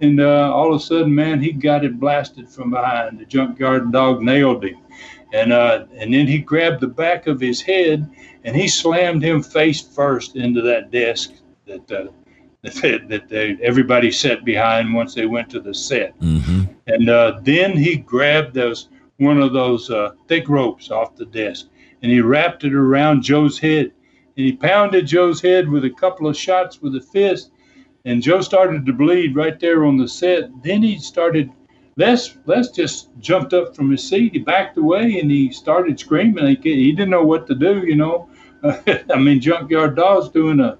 [0.00, 3.18] And uh, all of a sudden, man, he got it blasted from behind.
[3.18, 4.78] The junkyard dog nailed him,
[5.32, 8.08] and uh, and then he grabbed the back of his head
[8.46, 11.32] and he slammed him face first into that desk
[11.66, 12.06] that uh,
[12.82, 16.18] that, that they, everybody sat behind once they went to the set.
[16.20, 16.64] Mm-hmm.
[16.86, 21.68] And uh, then he grabbed those one of those uh, thick ropes off the desk
[22.02, 23.92] and he wrapped it around Joe's head
[24.36, 27.50] and he pounded Joe's head with a couple of shots with a fist.
[28.04, 30.50] And Joe started to bleed right there on the set.
[30.62, 31.50] Then he started.
[31.98, 34.34] Les Les just jumped up from his seat.
[34.34, 36.46] He backed away and he started screaming.
[36.62, 37.78] He, he didn't know what to do.
[37.86, 38.28] You know,
[38.62, 40.76] I mean, Junkyard Dog's doing a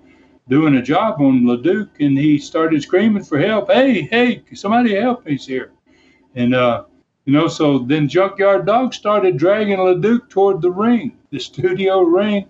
[0.48, 3.70] doing a job on LeDuc, and he started screaming for help.
[3.70, 5.26] Hey, hey, somebody help!
[5.26, 5.72] He's here,
[6.34, 6.84] and uh,
[7.24, 7.48] you know.
[7.48, 12.46] So then Junkyard Dog started dragging LeDuc toward the ring, the studio ring,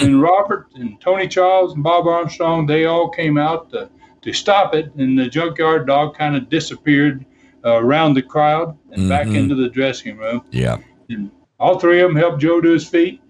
[0.00, 3.88] and Robert and Tony Charles and Bob Armstrong they all came out to
[4.22, 7.24] to stop it, and the Junkyard Dog kind of disappeared
[7.64, 9.36] uh, around the crowd and back Mhm.
[9.36, 10.42] into the dressing room.
[10.50, 10.78] Yeah.
[11.08, 11.30] And
[11.60, 13.20] all three of them helped Joe to his feet.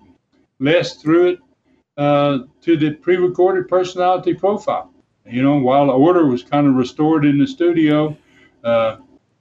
[0.58, 1.38] Les threw it
[1.96, 4.92] uh, to the pre-recorded personality profile.
[5.24, 8.16] You know, while the order was kind of restored in the studio,
[8.62, 8.98] uh,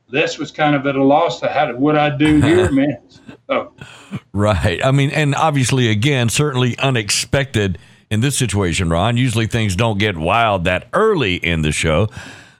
[0.09, 2.97] Les was kind of at a loss to how to, what I do here, man.
[3.47, 3.73] So,
[4.33, 4.83] Right.
[4.83, 7.77] I mean, and obviously, again, certainly unexpected
[8.09, 9.17] in this situation, Ron.
[9.17, 12.07] Usually things don't get wild that early in the show,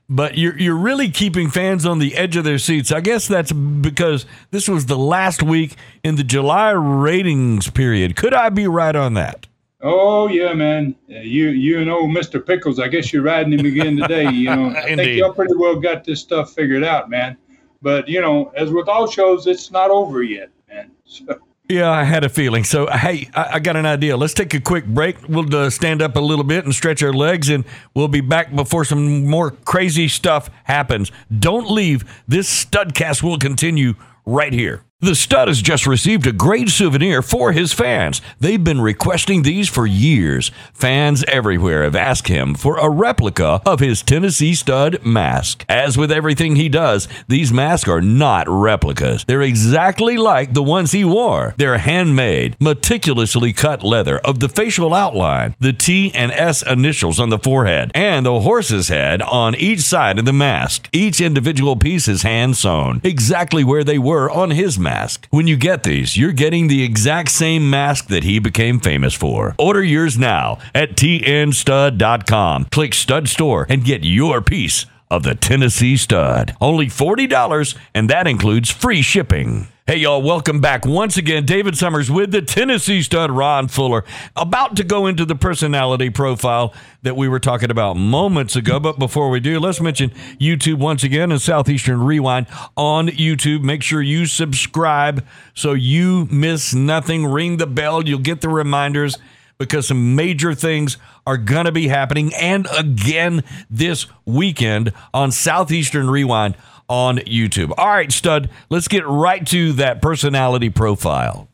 [0.10, 2.92] but you're, you're really keeping fans on the edge of their seats.
[2.92, 8.16] I guess that's because this was the last week in the July ratings period.
[8.16, 9.48] Could I be right on that?
[9.86, 13.66] Oh yeah, man, Uh, you you and old Mister Pickles, I guess you're riding him
[13.66, 14.30] again today.
[14.30, 17.38] You know, I think y'all pretty well got this stuff figured out, man.
[17.82, 20.92] But you know, as with all shows, it's not over yet, man.
[21.08, 21.24] So,
[21.70, 22.64] Yeah, I had a feeling.
[22.64, 24.18] So, hey, I, I got an idea.
[24.18, 25.18] Let's take a quick break.
[25.30, 28.56] We'll uh, stand up a little bit and stretch our legs, and we'll be back
[28.56, 31.12] before some more crazy stuff happens.
[31.40, 32.24] Don't leave.
[32.28, 33.94] This studcast will continue
[34.26, 34.85] right here.
[35.02, 38.22] The stud has just received a great souvenir for his fans.
[38.40, 40.52] They've been requesting these for years.
[40.74, 45.66] Fans everywhere have asked him for a replica of his Tennessee stud mask.
[45.68, 49.26] As with everything he does, these masks are not replicas.
[49.26, 51.56] They're exactly like the ones he wore.
[51.58, 57.30] They're handmade, meticulously cut leather of the facial outline, the T and S initials on
[57.30, 60.88] the forehead, and the horse's head on each side of the mask.
[60.94, 65.28] Each individual piece is hand sewn, exactly where they were on his mask mask.
[65.32, 69.56] When you get these, you're getting the exact same mask that he became famous for.
[69.60, 72.66] Order yours now at tnstud.com.
[72.72, 76.56] Click Stud Store and get your piece of the Tennessee Stud.
[76.62, 79.68] Only $40, and that includes free shipping.
[79.88, 81.46] Hey, y'all, welcome back once again.
[81.46, 84.04] David Summers with the Tennessee stud Ron Fuller.
[84.36, 86.74] About to go into the personality profile
[87.04, 88.80] that we were talking about moments ago.
[88.80, 90.10] But before we do, let's mention
[90.40, 93.62] YouTube once again and Southeastern Rewind on YouTube.
[93.62, 95.24] Make sure you subscribe
[95.54, 97.28] so you miss nothing.
[97.28, 99.20] Ring the bell, you'll get the reminders
[99.60, 102.34] because some major things are going to be happening.
[102.34, 106.56] And again this weekend on Southeastern Rewind
[106.88, 107.74] on YouTube.
[107.78, 111.48] All right, Stud, let's get right to that personality profile.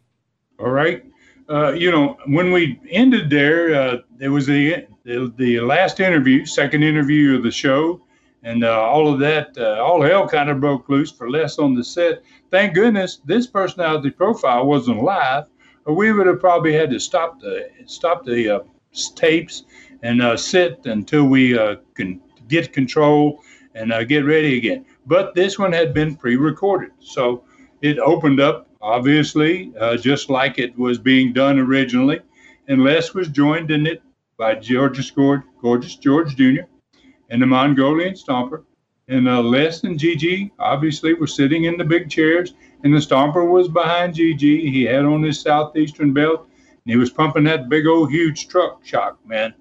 [0.59, 1.03] All right.
[1.49, 3.97] Uh, you know, when we ended there, uh,
[4.29, 8.01] was the, the, the last interview, second interview of the show,
[8.43, 11.75] and uh, all of that, uh, all hell kind of broke loose for Les on
[11.75, 12.23] the set.
[12.51, 15.45] Thank goodness this personality profile wasn't live,
[15.85, 18.59] or we would have probably had to stop the stop the uh,
[19.15, 19.63] tapes
[20.03, 21.53] and uh, sit until we
[21.95, 23.41] can get control
[23.75, 24.85] and get ready again.
[25.05, 26.91] But this one had been pre recorded.
[26.99, 27.43] So
[27.81, 32.19] it opened up, obviously, uh, just like it was being done originally.
[32.67, 34.01] And Les was joined in it
[34.37, 36.63] by Georgia Scored, Gorgeous George Jr.
[37.29, 38.63] and the Mongolian Stomper.
[39.07, 43.47] And uh, Les and Gigi obviously were sitting in the big chairs, and the Stomper
[43.47, 44.69] was behind Gigi.
[44.71, 48.85] He had on his southeastern belt, and he was pumping that big old huge truck
[48.85, 49.53] shock, man.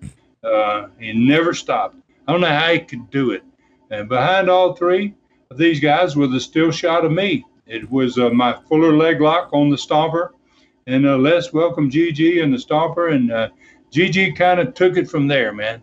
[0.45, 1.97] Uh, he never stopped.
[2.29, 3.43] I don't know how he could do it.
[3.91, 5.15] And behind all three
[5.57, 7.45] these guys with a still shot of me.
[7.67, 10.31] It was uh, my fuller leg lock on the stomper,
[10.87, 13.49] and uh, Les welcomed GG and the stomper, and uh,
[13.93, 15.83] GG kind of took it from there, man.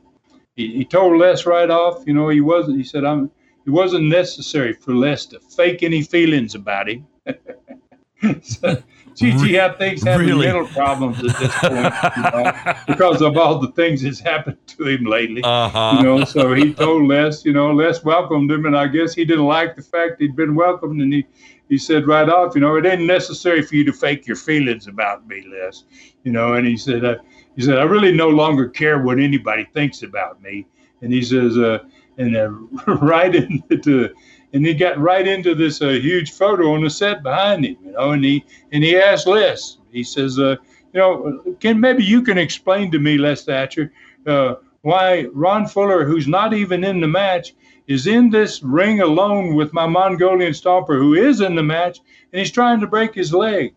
[0.55, 2.77] He, he told Les right off, you know, he wasn't.
[2.77, 3.31] He said, "I'm."
[3.65, 7.05] It wasn't necessary for Les to fake any feelings about him.
[8.41, 8.81] so,
[9.17, 10.45] GG, I think, having really?
[10.45, 14.85] mental problems at this point you know, because of all the things that's happened to
[14.85, 15.41] him lately.
[15.43, 15.95] Uh-huh.
[15.97, 19.25] You know, so he told Les, you know, Les welcomed him, and I guess he
[19.25, 21.25] didn't like the fact he'd been welcomed, and he
[21.67, 24.87] he said right off, you know, it ain't necessary for you to fake your feelings
[24.87, 25.83] about me, Les.
[26.23, 27.15] You know, and he said, uh,
[27.55, 30.67] he said, I really no longer care what anybody thinks about me.
[31.01, 31.79] And he says, uh,
[32.17, 32.49] and uh,
[33.01, 34.13] right into
[34.57, 37.91] and he got right into this uh, huge photo on the set behind him, you
[37.91, 40.55] know, and he and he asked Les, he says, uh,
[40.93, 43.93] you know, can maybe you can explain to me, Les Thatcher,
[44.25, 47.53] uh, why Ron Fuller, who's not even in the match,
[47.85, 51.99] is in this ring alone with my Mongolian stomper, who is in the match,
[52.33, 53.75] and he's trying to break his leg.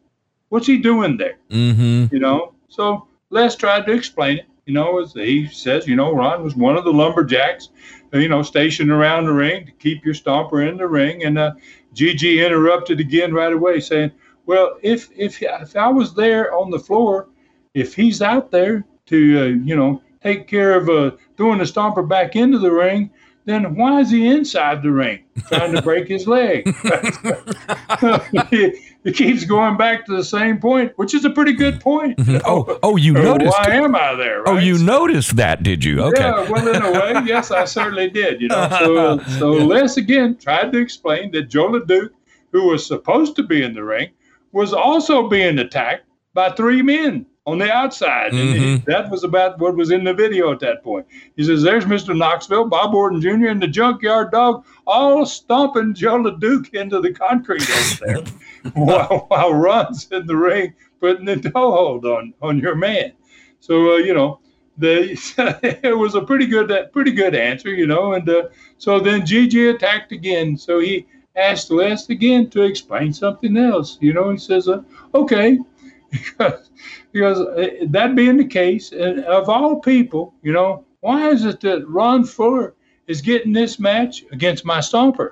[0.48, 1.36] What's he doing there?
[1.50, 2.06] Mm-hmm.
[2.14, 4.46] You know, so Les tried to explain it.
[4.70, 7.70] You know, as he says, you know, Ron was one of the lumberjacks
[8.12, 11.24] you know, stationed around the ring to keep your stomper in the ring.
[11.24, 11.54] And uh,
[11.92, 14.12] GG interrupted again right away, saying,
[14.46, 17.28] "Well, if if if I was there on the floor,
[17.74, 22.08] if he's out there to uh, you know take care of uh, throwing the stomper
[22.08, 23.10] back into the ring,
[23.46, 26.62] then why is he inside the ring trying to break his leg?
[29.04, 32.18] it keeps going back to the same point, which is a pretty good point.
[32.26, 32.40] Know?
[32.44, 33.56] Oh, oh, you noticed?
[33.58, 34.40] Why am I there?
[34.40, 34.62] Oh, right?
[34.62, 36.02] Oh, you noticed that, did you?
[36.02, 36.20] Okay.
[36.22, 38.40] Yeah, well, in a way, yes, I certainly did.
[38.40, 42.10] You know, so so Les again tried to explain that Joe LeDuc,
[42.52, 44.10] who was supposed to be in the ring,
[44.52, 48.32] was also being attacked by three men on the outside.
[48.32, 48.62] Mm-hmm.
[48.62, 51.06] And that was about what was in the video at that point.
[51.36, 52.16] He says, There's Mr.
[52.16, 57.68] Knoxville, Bob Orton Jr., and the junkyard dog all stomping Joe LeDuc into the concrete
[57.70, 58.06] over
[58.64, 63.12] there while, while Ron's in the ring putting the toe hold on, on your man.
[63.60, 64.40] So, uh, you know,
[64.78, 65.12] the,
[65.82, 68.14] it was a pretty good pretty good answer, you know.
[68.14, 70.56] And uh, so then GG attacked again.
[70.56, 73.98] So he asked Les again to explain something else.
[74.00, 74.82] You know, he says, uh,
[75.14, 75.58] okay,
[76.10, 76.70] because
[77.12, 81.60] because uh, that being the case, and of all people, you know, why is it
[81.60, 82.74] that Ron Fuller
[83.06, 85.30] is getting this match against my stomper?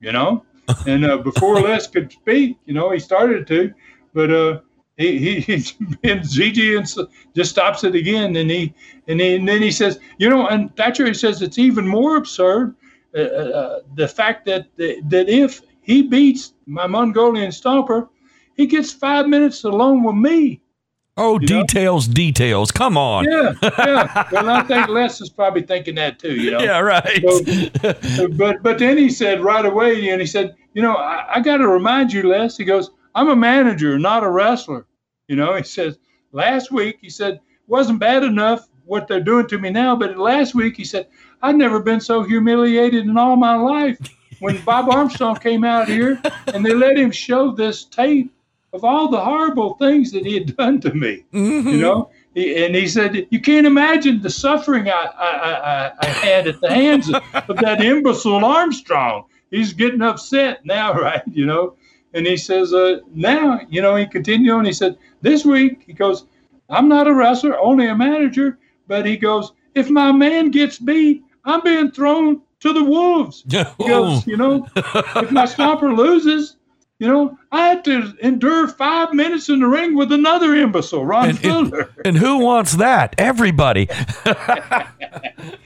[0.00, 0.44] You know,
[0.86, 3.72] and uh, before Les could speak, you know, he started to,
[4.12, 4.60] but uh,
[4.96, 5.64] he he, he
[6.04, 8.74] and GG and just stops it again, and he
[9.08, 12.16] and, he, and then he says, you know, and Thatcher he says it's even more
[12.16, 12.74] absurd
[13.16, 18.08] uh, uh, the fact that that if he beats my Mongolian stomper,
[18.56, 20.60] he gets five minutes alone with me.
[21.16, 21.62] Oh, You know?
[21.62, 22.72] details, details.
[22.72, 23.24] Come on.
[23.24, 24.28] Yeah, yeah.
[24.32, 26.34] Well, I think Les is probably thinking that too.
[26.34, 26.60] You know.
[26.60, 27.22] Yeah, right.
[27.22, 31.40] So, but but then he said right away, and he said, you know, I, I
[31.40, 32.56] got to remind you, Les.
[32.56, 34.86] He goes, I'm a manager, not a wrestler.
[35.28, 35.98] You know, he says
[36.32, 40.54] last week he said wasn't bad enough what they're doing to me now, but last
[40.54, 41.06] week he said
[41.42, 43.98] I'd never been so humiliated in all my life
[44.40, 48.34] when Bob Armstrong came out here and they let him show this tape
[48.74, 51.24] of all the horrible things that he had done to me.
[51.32, 56.06] You know, he, and he said, "You can't imagine the suffering I, I, I, I
[56.06, 59.24] had at the hands of, of that imbecile Armstrong.
[59.50, 61.22] He's getting upset now, right?
[61.30, 61.76] You know."
[62.12, 64.64] And he says, uh, "Now, you know," he continued on.
[64.64, 66.26] He said, "This week, he goes,
[66.68, 68.58] I'm not a wrestler, only a manager,
[68.88, 73.44] but he goes, if my man gets beat, I'm being thrown to the wolves."
[73.78, 76.56] He goes, "You know, if my stomper loses."
[77.00, 81.30] You know, I had to endure five minutes in the ring with another imbecile, Ron
[81.30, 81.90] And- and- Fuller.
[82.04, 83.14] And who wants that?
[83.18, 83.88] Everybody.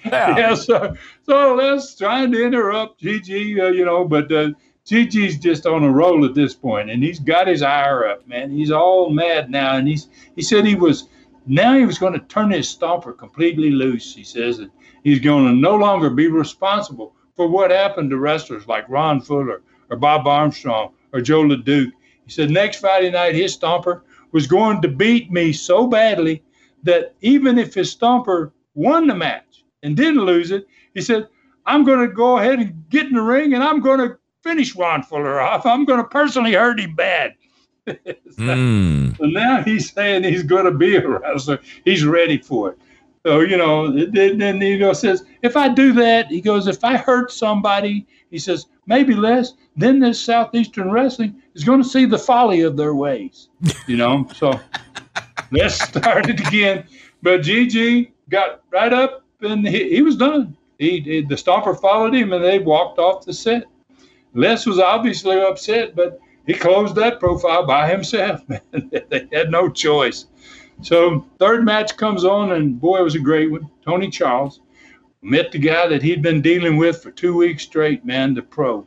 [0.04, 4.50] yeah, so so let's trying to interrupt Gigi, uh, you know, but uh,
[4.84, 8.50] Gigi's just on a roll at this point, and he's got his ire up, man.
[8.50, 11.08] He's all mad now, and he's he said he was
[11.46, 14.14] now he was going to turn his stomper completely loose.
[14.14, 14.70] He says that
[15.04, 19.62] he's going to no longer be responsible for what happened to wrestlers like Ron Fuller
[19.90, 21.90] or Bob Armstrong or Joe LeDuc.
[22.24, 24.02] He said next Friday night his stomper
[24.32, 26.42] was going to beat me so badly
[26.82, 31.28] that even if his stomper won the match and didn't lose it, he said,
[31.66, 34.74] I'm going to go ahead and get in the ring and I'm going to finish
[34.76, 35.66] Ron Fuller off.
[35.66, 37.34] I'm going to personally hurt him bad.
[38.36, 39.16] Mm.
[39.16, 41.58] So now he's saying he's going to be a wrestler.
[41.84, 42.78] He's ready for it.
[43.26, 46.84] So, you know, then, then you know, says, if I do that, he goes, if
[46.84, 52.06] I hurt somebody, he says, maybe less, then this Southeastern Wrestling is going to see
[52.06, 53.48] the folly of their ways.
[53.86, 54.58] You know, so
[55.52, 56.84] let's start it again.
[57.22, 60.56] But GG got right up and he, he was done.
[60.78, 63.64] He, he the stomper followed him and they walked off the set.
[64.34, 68.42] Les was obviously upset, but he closed that profile by himself.
[69.10, 70.26] They had no choice.
[70.82, 73.68] So third match comes on, and boy, it was a great one.
[73.84, 74.60] Tony Charles
[75.22, 78.86] met the guy that he'd been dealing with for two weeks straight, man, the pro.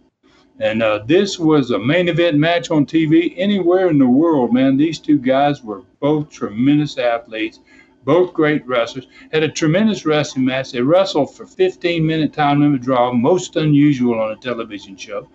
[0.59, 4.77] And uh, this was a main event match on TV anywhere in the world, man.
[4.77, 7.59] These two guys were both tremendous athletes,
[8.03, 9.07] both great wrestlers.
[9.31, 10.71] Had a tremendous wrestling match.
[10.71, 15.27] They wrestled for 15 minute time limit draw, most unusual on a television show.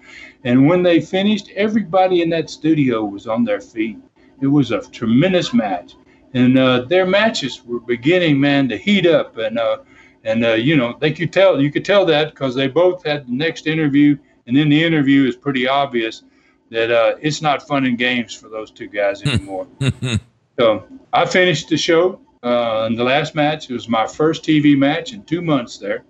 [0.45, 3.99] And when they finished, everybody in that studio was on their feet.
[4.41, 5.95] It was a tremendous match,
[6.35, 9.39] and uh, their matches were beginning, man, to heat up.
[9.39, 9.79] And uh,
[10.27, 13.27] and uh, you know they could tell you could tell that because they both had
[13.27, 16.25] the next interview, and then the interview is pretty obvious
[16.71, 19.69] that uh, it's not fun and games for those two guys anymore.
[20.59, 22.21] so I finished the show.
[22.43, 26.05] Uh, in the last match, it was my first TV match in two months there,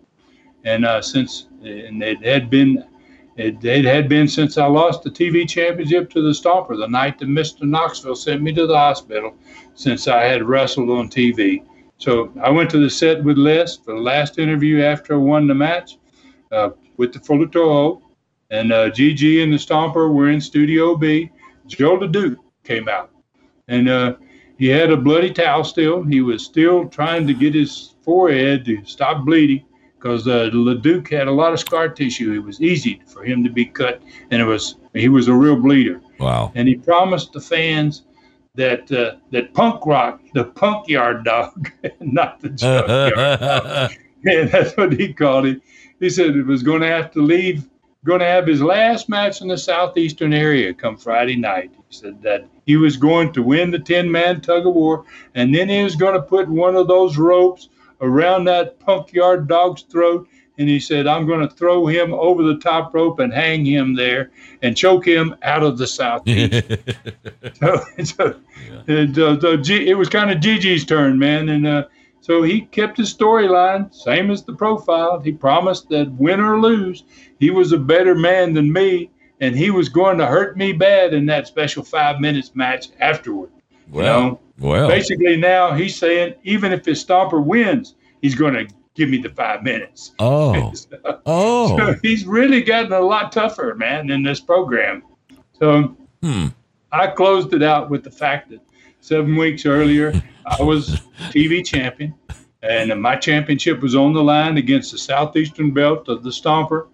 [0.64, 2.84] and uh, since and it had been
[3.36, 7.18] it, it had been since I lost the TV championship to the Stomper the night
[7.18, 7.62] that Mr.
[7.62, 9.34] Knoxville sent me to the hospital
[9.74, 11.62] since I had wrestled on TV.
[11.98, 15.46] So I went to the set with Les for the last interview after I won
[15.46, 15.98] the match
[16.52, 18.02] uh, with the Fuller toehold.
[18.50, 21.30] And uh, GG and the Stomper were in Studio B.
[21.66, 23.10] Joe LeDuc came out.
[23.68, 24.16] And uh,
[24.58, 26.02] he had a bloody towel still.
[26.02, 29.64] He was still trying to get his forehead to stop bleeding
[29.98, 32.32] because uh, LeDuc had a lot of scar tissue.
[32.32, 35.56] It was easy for him to be cut, and it was he was a real
[35.56, 36.00] bleeder.
[36.20, 36.52] Wow.
[36.54, 38.04] And he promised the fans
[38.56, 43.92] that uh, that punk rock, the punk yard dog, not the junkyard dog.
[44.24, 45.62] And that's what he called it.
[46.00, 47.68] He said it was going to have to leave,
[48.04, 51.70] going to have his last match in the southeastern area come Friday night.
[51.74, 55.04] He said that he was going to win the 10 man tug of war,
[55.34, 57.68] and then he was going to put one of those ropes
[58.00, 60.28] around that punk yard dog's throat.
[60.58, 63.94] And he said, I'm going to throw him over the top rope and hang him
[63.94, 64.30] there
[64.62, 66.64] and choke him out of the southeast.
[67.54, 68.40] so, so,
[68.86, 71.50] and, uh, so G, it was kind of Gigi's turn, man.
[71.50, 71.84] And uh,
[72.20, 75.20] so he kept his storyline, same as the profile.
[75.20, 77.04] He promised that win or lose,
[77.38, 81.12] he was a better man than me, and he was going to hurt me bad
[81.12, 83.50] in that special five minutes match afterward.
[83.90, 84.88] well, know, well.
[84.88, 88.66] Basically, now he's saying even if his stomper wins, he's going to
[88.96, 90.12] give me the five minutes.
[90.18, 90.72] Oh.
[90.92, 91.94] So Oh.
[92.02, 95.02] he's really gotten a lot tougher, man, in this program.
[95.58, 96.46] So Hmm.
[96.92, 98.60] I closed it out with the fact that
[99.00, 100.12] seven weeks earlier
[100.46, 102.14] I was TV champion,
[102.62, 106.86] and my championship was on the line against the southeastern belt of the Stomper,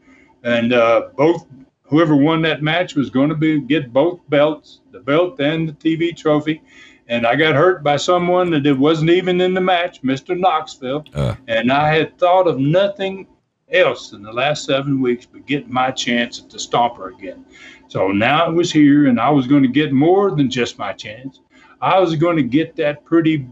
[0.43, 1.47] and uh, both
[1.85, 5.73] whoever won that match was going to be get both belts, the belt and the
[5.75, 6.63] TV trophy.
[7.09, 10.39] And I got hurt by someone that it wasn't even in the match, Mr.
[10.39, 11.05] Knoxville.
[11.15, 11.35] Uh.
[11.49, 13.27] And I had thought of nothing
[13.71, 17.45] else in the last seven weeks but getting my chance at the Stomper again.
[17.89, 20.93] So now it was here, and I was going to get more than just my
[20.93, 21.41] chance.
[21.81, 23.47] I was going to get that pretty,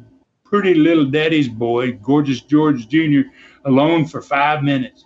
[0.44, 3.22] pretty little daddy's boy, Gorgeous George Jr.,
[3.64, 5.04] alone for five minutes.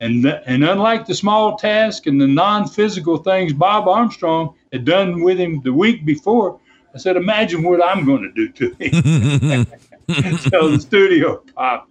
[0.00, 4.84] And, th- and unlike the small task and the non physical things Bob Armstrong had
[4.84, 6.60] done with him the week before,
[6.96, 9.66] I said, Imagine what I'm going to do to him.
[10.50, 11.90] so the studio popped.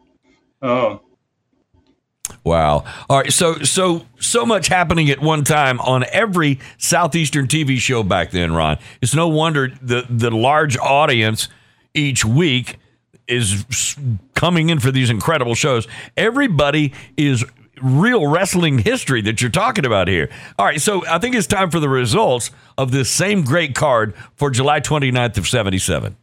[0.61, 0.97] Uh,
[2.43, 2.85] Wow.
[3.07, 3.31] All right.
[3.31, 8.53] So so so much happening at one time on every southeastern TV show back then,
[8.53, 8.77] Ron.
[9.01, 11.49] It's no wonder the the large audience
[11.93, 12.77] each week
[13.27, 13.95] is
[14.35, 15.87] coming in for these incredible shows.
[16.17, 17.45] Everybody is
[17.81, 20.29] real wrestling history that you're talking about here.
[20.57, 24.13] All right, so I think it's time for the results of this same great card
[24.35, 26.15] for July 29th of 77.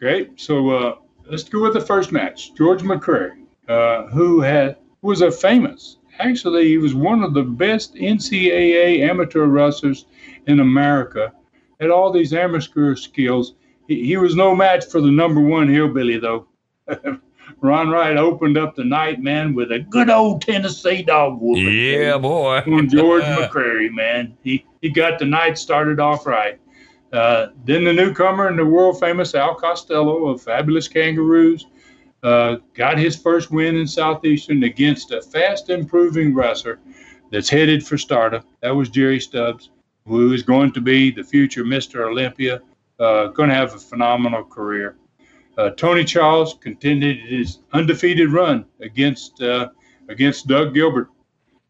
[0.00, 0.38] Great.
[0.40, 0.94] So uh,
[1.30, 2.54] let's go with the first match.
[2.54, 5.98] George McCrary, uh, who had was a famous.
[6.18, 10.06] Actually, he was one of the best NCAA amateur wrestlers
[10.46, 11.32] in America.
[11.80, 13.54] Had all these amateur skills.
[13.88, 16.46] He, he was no match for the number one hillbilly, though.
[17.60, 21.72] Ron Wright opened up the night, man, with a good old Tennessee dog whooping.
[21.72, 22.58] Yeah, boy.
[22.66, 24.36] on George McCrary, man.
[24.42, 26.60] He he got the night started off right.
[27.12, 31.66] Uh, then the newcomer and the world famous Al Costello of Fabulous Kangaroos
[32.24, 36.80] uh, got his first win in Southeastern against a fast improving wrestler
[37.30, 38.42] that's headed for stardom.
[38.62, 39.70] That was Jerry Stubbs,
[40.06, 42.08] who is going to be the future Mr.
[42.08, 42.62] Olympia,
[42.98, 44.96] uh, going to have a phenomenal career.
[45.56, 49.68] Uh, Tony Charles continued his undefeated run against uh,
[50.08, 51.08] against Doug Gilbert.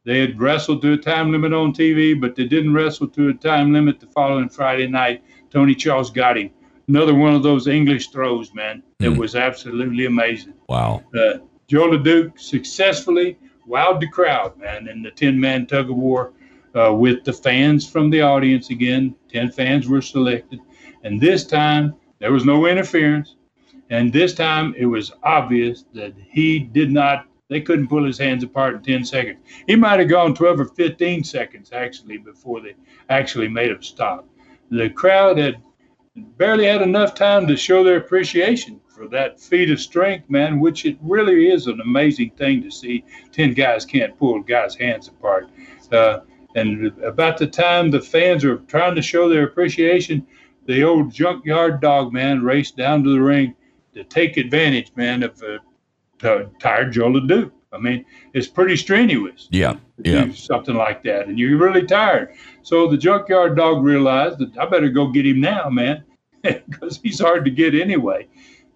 [0.04, 3.34] They had wrestled to a time limit on TV, but they didn't wrestle to a
[3.34, 5.22] time limit the following Friday night.
[5.50, 6.50] Tony Charles got him.
[6.88, 8.82] Another one of those English throws, man.
[8.98, 9.18] That Hmm.
[9.18, 10.52] was absolutely amazing.
[10.68, 11.02] Wow.
[11.14, 16.32] Uh, Joe LeDuc successfully wowed the crowd, man, in the 10 man tug of war
[16.74, 19.14] uh, with the fans from the audience again.
[19.32, 20.60] 10 fans were selected.
[21.02, 23.36] And this time, there was no interference.
[23.90, 28.42] And this time, it was obvious that he did not, they couldn't pull his hands
[28.42, 29.38] apart in 10 seconds.
[29.66, 32.74] He might have gone 12 or 15 seconds, actually, before they
[33.10, 34.26] actually made him stop.
[34.70, 35.62] The crowd had
[36.16, 40.86] barely had enough time to show their appreciation for that feat of strength, man, which
[40.86, 45.48] it really is an amazing thing to see 10 guys can't pull guys' hands apart.
[45.92, 46.20] Uh,
[46.54, 50.24] and about the time the fans are trying to show their appreciation,
[50.66, 53.54] the old junkyard dog, man, raced down to the ring
[53.94, 55.58] to take advantage, man, of uh,
[56.18, 57.50] t- tired Joe LeDuc.
[57.72, 59.74] I mean, it's pretty strenuous Yeah.
[60.04, 60.30] Yeah.
[60.32, 62.34] something like that, and you're really tired.
[62.62, 66.04] So the junkyard dog realized that I better go get him now, man,
[66.42, 68.28] because he's hard to get anyway.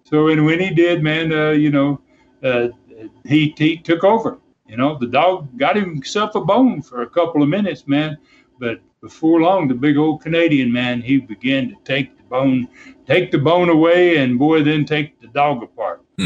[0.03, 2.01] So and when he did, man, uh, you know,
[2.43, 2.69] uh,
[3.25, 4.39] he he took over.
[4.67, 8.17] You know, the dog got himself a bone for a couple of minutes, man,
[8.59, 12.67] but before long, the big old Canadian man, he began to take the bone,
[13.09, 16.03] take the bone away, and boy, then take the dog apart.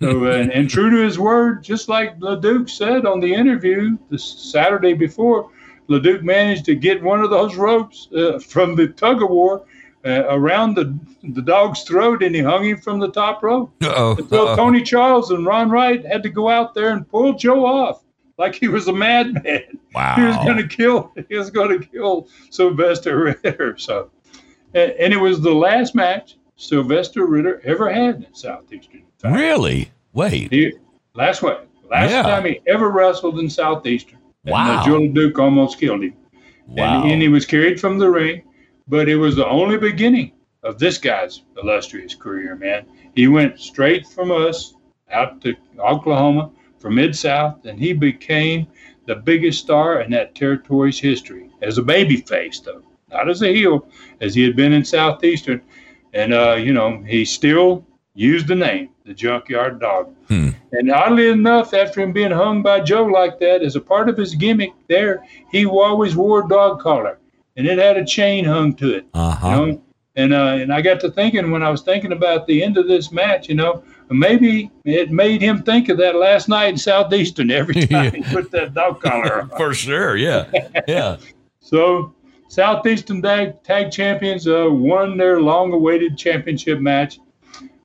[0.00, 4.18] so, and, and true to his word, just like LeDuc said on the interview the
[4.18, 5.50] Saturday before,
[5.88, 9.64] LeDuc managed to get one of those ropes uh, from the tug of war
[10.04, 10.98] uh, around the
[11.34, 13.72] the dog's throat, and he hung him from the top rope.
[13.82, 14.16] Uh-oh.
[14.16, 14.56] Until Uh-oh.
[14.56, 18.04] Tony Charles and Ron Wright had to go out there and pull Joe off
[18.38, 19.78] like he was a madman.
[19.94, 20.14] Wow.
[20.16, 21.12] He was going to kill.
[21.28, 23.76] He was going to kill Sylvester Ritter.
[23.76, 24.10] So,
[24.74, 29.02] and, and it was the last match Sylvester Ritter ever had in Southeastern.
[29.24, 29.90] Really?
[30.12, 30.52] Wait.
[30.52, 30.72] He,
[31.14, 31.56] last way,
[31.90, 32.22] last Yeah.
[32.22, 34.18] time he ever wrestled in Southeastern.
[34.44, 34.84] And, uh, Wow.
[34.86, 36.14] Joe Duke almost killed him.
[36.66, 37.02] Wow.
[37.02, 38.42] And, and he was carried from the ring,
[38.88, 42.84] but it was the only beginning of this guy's illustrious career, man.
[43.14, 44.74] He went straight from us
[45.10, 48.66] out to Oklahoma from Mid South, and he became
[49.06, 53.54] the biggest star in that territory's history as a baby face, though, not as a
[53.54, 53.88] heel,
[54.20, 55.60] as he had been in Southeastern.
[56.14, 57.84] And, uh, you know, he still
[58.14, 60.14] used the name, the Junkyard Dog.
[60.28, 60.50] Hmm.
[60.72, 64.16] And oddly enough, after him being hung by Joe like that, as a part of
[64.16, 67.18] his gimmick there, he always wore a dog collar,
[67.56, 69.06] and it had a chain hung to it.
[69.14, 69.82] Uh You know?
[70.16, 72.88] And uh, and I got to thinking when I was thinking about the end of
[72.88, 77.52] this match, you know, maybe it made him think of that last night in Southeastern
[77.52, 79.48] every time he put that dog collar on.
[79.56, 80.16] For sure.
[80.16, 80.50] Yeah.
[80.86, 81.16] Yeah.
[81.60, 82.14] So
[82.48, 87.20] Southeastern tag, tag champions uh, won their long-awaited championship match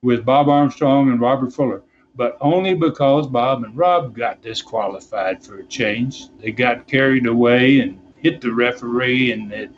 [0.01, 1.84] with Bob Armstrong and Robert Fuller,
[2.16, 6.30] but only because Bob and Rob got disqualified for a change.
[6.39, 9.70] They got carried away and hit the referee, and that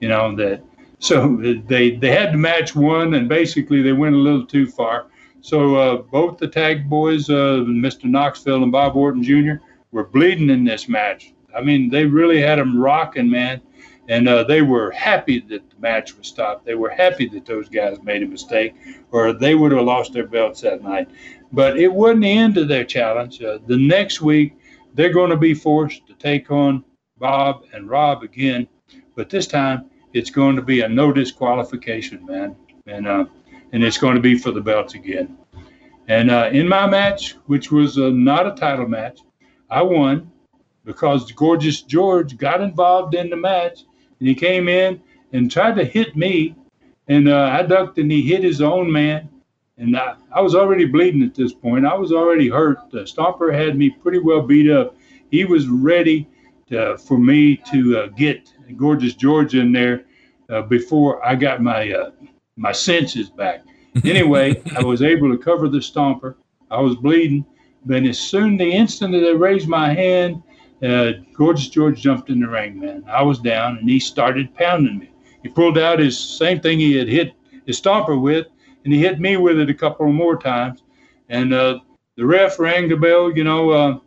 [0.00, 0.62] you know that.
[0.98, 1.36] So
[1.66, 5.06] they they had the match won, and basically they went a little too far.
[5.40, 8.04] So uh, both the tag boys, uh, Mr.
[8.04, 9.54] Knoxville and Bob Orton Jr.,
[9.92, 11.32] were bleeding in this match.
[11.54, 13.60] I mean, they really had them rocking, man.
[14.12, 16.66] And uh, they were happy that the match was stopped.
[16.66, 18.74] They were happy that those guys made a mistake,
[19.10, 21.08] or they would have lost their belts that night.
[21.50, 23.42] But it wasn't the end of their challenge.
[23.42, 24.54] Uh, the next week,
[24.92, 26.84] they're going to be forced to take on
[27.16, 28.68] Bob and Rob again.
[29.16, 32.54] But this time, it's going to be a no disqualification, man.
[32.86, 33.24] And uh,
[33.72, 35.38] and it's going to be for the belts again.
[36.08, 39.20] And uh, in my match, which was uh, not a title match,
[39.70, 40.30] I won
[40.84, 43.84] because Gorgeous George got involved in the match
[44.22, 45.02] and he came in
[45.32, 46.54] and tried to hit me.
[47.08, 49.28] And uh, I ducked and he hit his own man.
[49.78, 51.84] And I, I, was already bleeding at this point.
[51.84, 52.78] I was already hurt.
[52.92, 54.94] The Stomper had me pretty well beat up.
[55.32, 56.28] He was ready
[56.68, 60.04] to, for me to uh, get Gorgeous George in there
[60.48, 62.12] uh, before I got my uh,
[62.56, 63.64] my senses back.
[64.04, 66.36] Anyway, I was able to cover the stomper.
[66.70, 67.44] I was bleeding,
[67.84, 70.42] but as soon the instant that I raised my hand,
[70.82, 73.04] uh, Gorgeous George jumped in the ring, man.
[73.08, 75.10] I was down, and he started pounding me.
[75.42, 77.32] He pulled out his same thing he had hit
[77.66, 78.46] his stomper with,
[78.84, 80.82] and he hit me with it a couple more times.
[81.28, 81.80] And uh,
[82.16, 83.98] the ref rang the bell, you know, uh,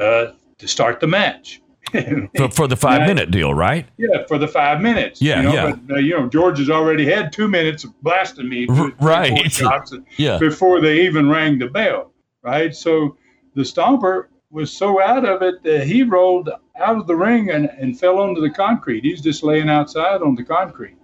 [0.00, 1.62] uh to start the match.
[2.36, 3.86] for, for the five minute deal, right?
[3.96, 5.20] Yeah, for the five minutes.
[5.20, 5.76] Yeah, you know, yeah.
[5.86, 8.66] But, uh, you know, George has already had two minutes of blasting me,
[9.00, 9.34] right?
[9.50, 10.38] Shots yeah.
[10.38, 12.74] Before they even rang the bell, right?
[12.74, 13.16] So
[13.54, 17.66] the Stomper was so out of it that he rolled out of the ring and,
[17.66, 19.04] and fell onto the concrete.
[19.04, 20.96] He's just laying outside on the concrete.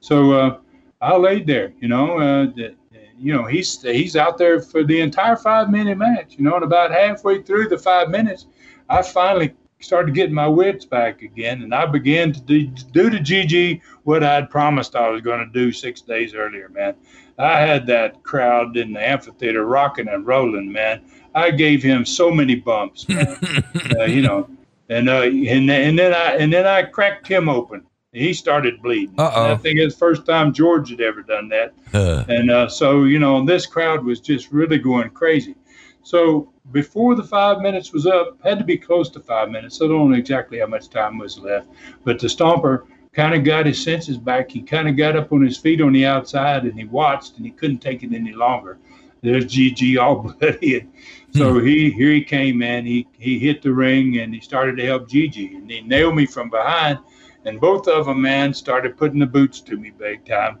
[0.00, 0.58] So uh,
[1.00, 2.18] I laid there, you know.
[2.18, 2.74] Uh, the,
[3.18, 6.64] you know, he's he's out there for the entire five minute match, you know, and
[6.64, 8.46] about halfway through the five minutes,
[8.88, 13.20] I finally started getting my wits back again, and I began to do, do to
[13.20, 16.94] Gigi what I'd promised I was going to do six days earlier, man.
[17.38, 21.02] I had that crowd in the amphitheater rocking and rolling, man.
[21.34, 23.38] I gave him so many bumps, man.
[23.98, 24.48] uh, you know,
[24.88, 27.86] and uh, and and then I and then I cracked him open.
[28.12, 29.14] He started bleeding.
[29.18, 31.74] I think it's the first time George had ever done that.
[31.94, 32.24] Uh.
[32.28, 35.54] And uh, so, you know, this crowd was just really going crazy.
[36.02, 39.80] So before the five minutes was up, had to be close to five minutes.
[39.82, 41.68] I don't know exactly how much time was left,
[42.04, 44.50] but the Stomper kind of got his senses back.
[44.50, 47.44] He kind of got up on his feet on the outside and he watched and
[47.44, 48.78] he couldn't take it any longer.
[49.22, 50.80] There's GG all bloody.
[50.80, 50.92] And
[51.34, 51.66] so hmm.
[51.66, 52.86] he here he came, man.
[52.86, 56.26] He he hit the ring and he started to help GG and he nailed me
[56.26, 56.98] from behind.
[57.44, 60.58] And both of them, man, started putting the boots to me big time.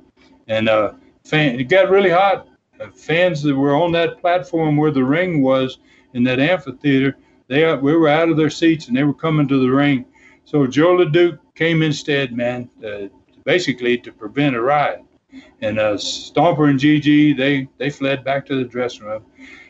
[0.48, 2.48] And uh, fan, it got really hot.
[2.80, 5.78] Uh, fans that were on that platform where the ring was
[6.14, 7.16] in that amphitheater,
[7.48, 10.04] they we were out of their seats and they were coming to the ring.
[10.44, 13.08] So Joe LeDuc came instead, man, uh,
[13.44, 15.04] basically to prevent a riot.
[15.60, 19.24] And uh, Stomper and Gigi, they they fled back to the dressing room.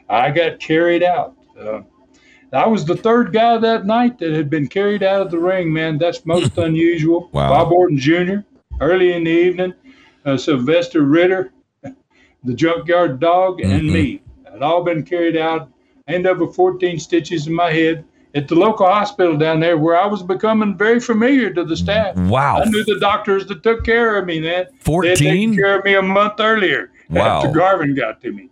[0.09, 1.37] I got carried out.
[1.59, 1.81] Uh,
[2.53, 5.73] I was the third guy that night that had been carried out of the ring,
[5.73, 5.99] man.
[5.99, 7.29] That's most unusual.
[7.33, 7.51] Wow.
[7.51, 8.39] Bob Orton Jr.
[8.81, 9.75] early in the evening,
[10.25, 11.53] uh, Sylvester Ritter,
[12.45, 13.71] the junkyard dog, mm-hmm.
[13.71, 15.71] and me had all been carried out
[16.27, 20.07] up with 14 stitches in my head at the local hospital down there where I
[20.07, 22.17] was becoming very familiar to the staff.
[22.17, 22.61] Wow.
[22.61, 24.67] I knew the doctors that took care of me then.
[24.81, 25.51] 14?
[25.51, 27.39] They care of me a month earlier wow.
[27.39, 28.49] after Garvin got to me.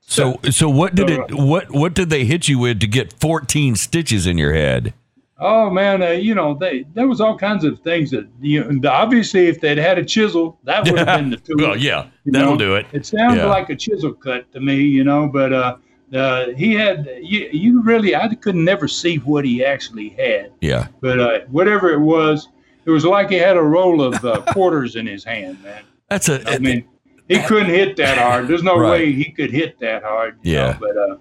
[0.00, 1.34] So, so what did it?
[1.34, 4.94] What what did they hit you with to get 14 stitches in your head?
[5.40, 8.90] Oh man, uh, you know they there was all kinds of things that you know,
[8.90, 11.56] obviously if they'd had a chisel that would have been the tool.
[11.58, 12.56] well, yeah, that'll know?
[12.56, 12.86] do it.
[12.92, 13.46] It sounded yeah.
[13.46, 15.76] like a chisel cut to me, you know, but uh,
[16.12, 20.52] uh, he had you, you really I could never see what he actually had.
[20.60, 20.88] Yeah.
[21.00, 22.48] But uh, whatever it was,
[22.84, 25.82] it was like he had a roll of uh, quarters in his hand, man.
[26.08, 26.42] That's a.
[26.50, 26.84] I mean,
[27.28, 28.48] he couldn't hit that hard.
[28.48, 28.90] There's no Right.
[28.90, 30.38] way he could hit that hard.
[30.42, 30.72] you Yeah.
[30.72, 31.16] know, but uh,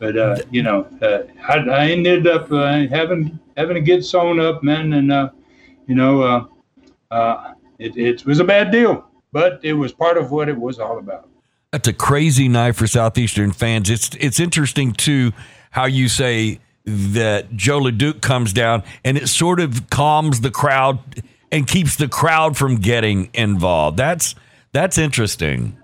[0.00, 4.40] but uh, you know, uh, I, I ended up uh, having having to get sewn
[4.40, 5.30] up, man, and uh,
[5.86, 6.44] you know, uh,
[7.10, 10.78] uh, it, it was a bad deal, but it was part of what it was
[10.78, 11.28] all about.
[11.72, 13.88] That's a crazy night for Southeastern fans.
[13.88, 15.32] It's it's interesting too
[15.70, 20.98] how you say that Joe LeDuc comes down and it sort of calms the crowd
[21.50, 23.96] and keeps the crowd from getting involved.
[23.96, 24.34] That's
[24.72, 25.78] that's interesting.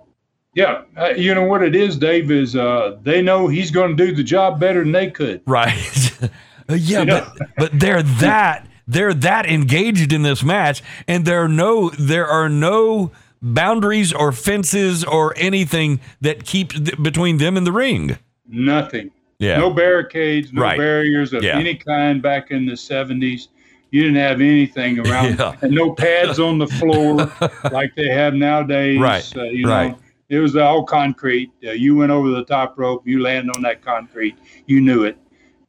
[0.55, 2.31] Yeah, uh, you know what it is, Dave.
[2.31, 5.41] Is uh, they know he's going to do the job better than they could.
[5.47, 6.13] Right.
[6.71, 7.33] Uh, yeah, You know?
[7.39, 12.27] but but they're that they're that engaged in this match and there are no there
[12.27, 13.11] are no
[13.41, 18.19] boundaries or fences or anything that keep th- between them and the ring.
[18.49, 19.11] Nothing.
[19.39, 19.59] Yeah.
[19.59, 20.77] No barricades, no Right.
[20.79, 21.57] barriers of Yeah.
[21.59, 23.49] any kind back in the 70s.
[23.93, 25.55] You didn't have anything around, Yeah.
[25.63, 27.31] and no pads on the floor
[27.73, 28.99] like they have nowadays.
[28.99, 29.91] Right, Uh, you right.
[29.93, 29.99] know,
[30.29, 31.51] it was all concrete.
[31.65, 35.17] Uh, you went over the top rope, you land on that concrete, you knew it,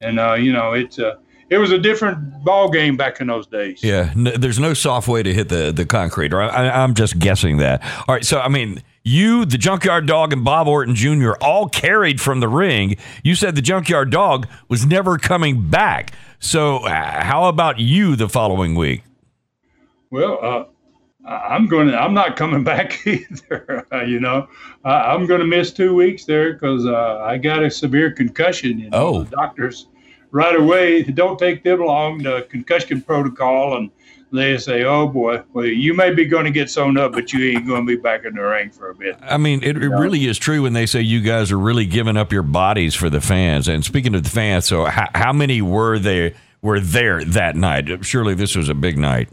[0.01, 1.15] and uh, you know it's uh,
[1.49, 3.83] it was a different ball game back in those days.
[3.83, 6.33] Yeah, n- there's no soft way to hit the, the concrete.
[6.33, 7.83] Or I, I'm just guessing that.
[8.07, 11.31] All right, so I mean, you, the Junkyard Dog, and Bob Orton Jr.
[11.41, 12.97] all carried from the ring.
[13.23, 16.13] You said the Junkyard Dog was never coming back.
[16.39, 19.03] So uh, how about you the following week?
[20.11, 20.63] Well, uh,
[21.26, 21.97] I'm going to.
[21.99, 23.86] I'm not coming back either.
[23.91, 24.47] uh, you know,
[24.86, 28.80] I, I'm going to miss two weeks there because uh, I got a severe concussion.
[28.80, 29.24] You know, Oh.
[29.24, 29.88] the doctors
[30.32, 31.03] right away.
[31.03, 32.20] Don't take them long.
[32.20, 33.91] The concussion protocol, and
[34.32, 37.51] they say, "Oh boy, well, you may be going to get sewn up, but you
[37.57, 39.89] ain't going to be back in the ring for a bit." I mean, it, it
[39.89, 43.09] really is true when they say you guys are really giving up your bodies for
[43.09, 43.67] the fans.
[43.67, 48.05] And speaking of the fans, so how, how many were they were there that night?
[48.05, 49.30] Surely this was a big night.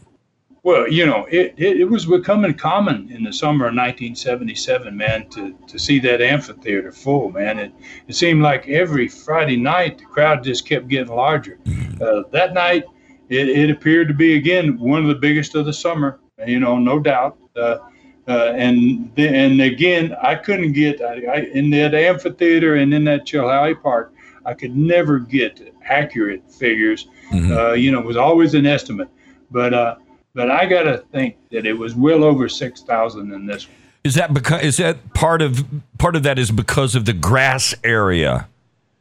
[0.66, 5.28] Well, you know, it, it, it was becoming common in the summer of 1977, man,
[5.28, 7.60] to, to see that amphitheater full, man.
[7.60, 7.72] It,
[8.08, 11.60] it seemed like every Friday night the crowd just kept getting larger.
[12.00, 12.82] Uh, that night,
[13.28, 16.76] it, it appeared to be, again, one of the biggest of the summer, you know,
[16.76, 17.38] no doubt.
[17.54, 17.78] Uh,
[18.26, 23.04] uh, and then, and again, I couldn't get I, I, in that amphitheater and in
[23.04, 24.12] that Chilhowee Park.
[24.44, 27.06] I could never get accurate figures.
[27.32, 29.08] Uh, you know, it was always an estimate,
[29.52, 29.96] but uh,
[30.36, 33.76] but I got to think that it was well over six thousand in this one.
[34.04, 35.64] Is that because is that part of
[35.98, 38.46] part of that is because of the grass area?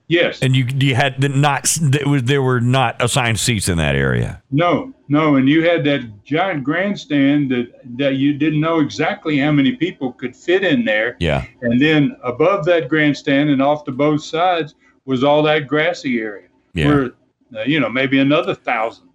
[0.07, 0.41] Yes.
[0.41, 4.41] And you you had the not there there were not assigned seats in that area.
[4.51, 7.67] no, no, and you had that giant grandstand that
[7.97, 11.15] that you didn't know exactly how many people could fit in there.
[11.19, 11.45] Yeah.
[11.61, 14.73] And then above that grandstand and off to both sides
[15.05, 16.87] was all that grassy area Yeah.
[16.87, 17.11] where
[17.55, 19.09] uh, you know maybe another thousand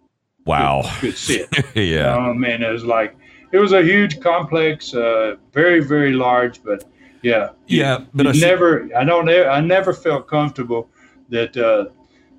[0.46, 0.82] Wow.
[1.00, 1.48] could sit.
[1.74, 2.16] yeah.
[2.16, 3.16] Oh man, it was like
[3.52, 6.84] it was a huge complex, uh, very very large, but
[7.22, 8.88] yeah, Yeah, but I you see- never.
[8.96, 9.28] I don't.
[9.28, 10.88] I never felt comfortable
[11.28, 11.86] that uh,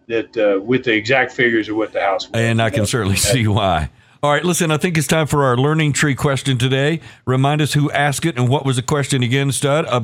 [0.08, 2.42] that uh, with the exact figures of what the house was.
[2.42, 3.90] And I can certainly see why.
[4.24, 7.00] All right, listen, I think it's time for our learning tree question today.
[7.26, 9.86] Remind us who asked it and what was the question again, Stud?
[9.86, 10.02] Uh,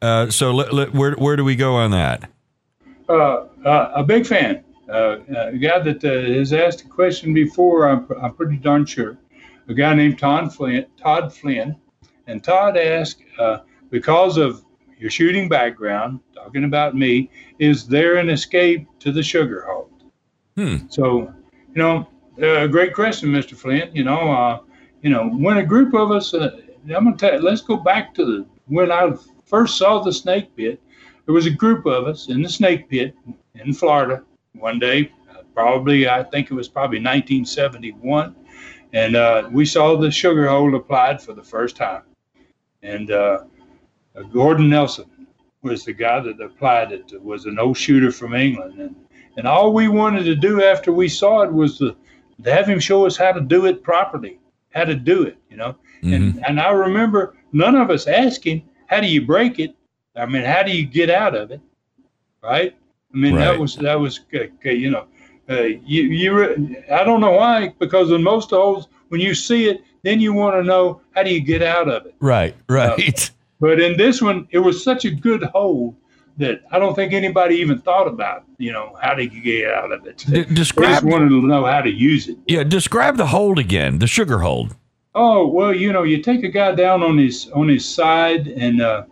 [0.00, 2.30] uh, so let, let, where, where do we go on that?
[3.10, 4.64] uh, uh, a big fan.
[4.90, 7.88] Uh, a guy that uh, has asked a question before.
[7.88, 9.16] I'm, I'm pretty darn sure.
[9.68, 10.86] A guy named Todd Flynn.
[11.00, 11.76] Todd Flynn,
[12.26, 13.58] and Todd asked uh,
[13.90, 14.64] because of
[14.98, 17.30] your shooting background, talking about me,
[17.60, 19.90] is there an escape to the sugar hold?
[20.56, 20.88] Hmm.
[20.88, 21.32] So,
[21.74, 22.08] you know,
[22.42, 23.54] uh, great question, Mr.
[23.54, 23.90] Flynn.
[23.94, 24.58] You know, uh,
[25.02, 26.50] you know, when a group of us, uh,
[26.84, 27.40] I'm gonna tell.
[27.40, 29.12] Let's go back to the, when I
[29.44, 30.82] first saw the snake pit.
[31.26, 33.14] There was a group of us in the snake pit
[33.54, 34.24] in Florida
[34.54, 35.12] one day,
[35.54, 38.34] probably I think it was probably 1971,
[38.92, 42.02] and uh, we saw the sugar hold applied for the first time.
[42.82, 43.44] And uh,
[44.32, 45.06] Gordon Nelson
[45.62, 47.22] was the guy that applied it.
[47.22, 48.96] Was an old shooter from England, and
[49.36, 51.96] and all we wanted to do after we saw it was to,
[52.42, 54.38] to have him show us how to do it properly,
[54.70, 55.76] how to do it, you know.
[56.02, 59.74] And and I remember none of us asking, how do you break it?
[60.16, 61.60] I mean, how do you get out of it?
[62.42, 62.74] Right?
[63.12, 63.44] I mean, Right.
[63.44, 64.20] that was that was
[64.64, 65.06] you know.
[65.48, 69.68] Uh, you you re- I don't know why because in most holes when you see
[69.68, 72.14] it, then you want to know how do you get out of it.
[72.20, 73.30] Right, right.
[73.58, 75.96] But in this one, it was such a good hole
[76.38, 80.06] that I don't think anybody even thought about, you know, how to get out of
[80.06, 80.18] it.
[80.26, 82.38] D- They just wanted to know how to use it.
[82.46, 84.76] yeah, describe the hold again, the sugar hold.
[85.16, 88.80] Oh well, you know, you take a guy down on his on his side, and
[88.80, 89.02] uh,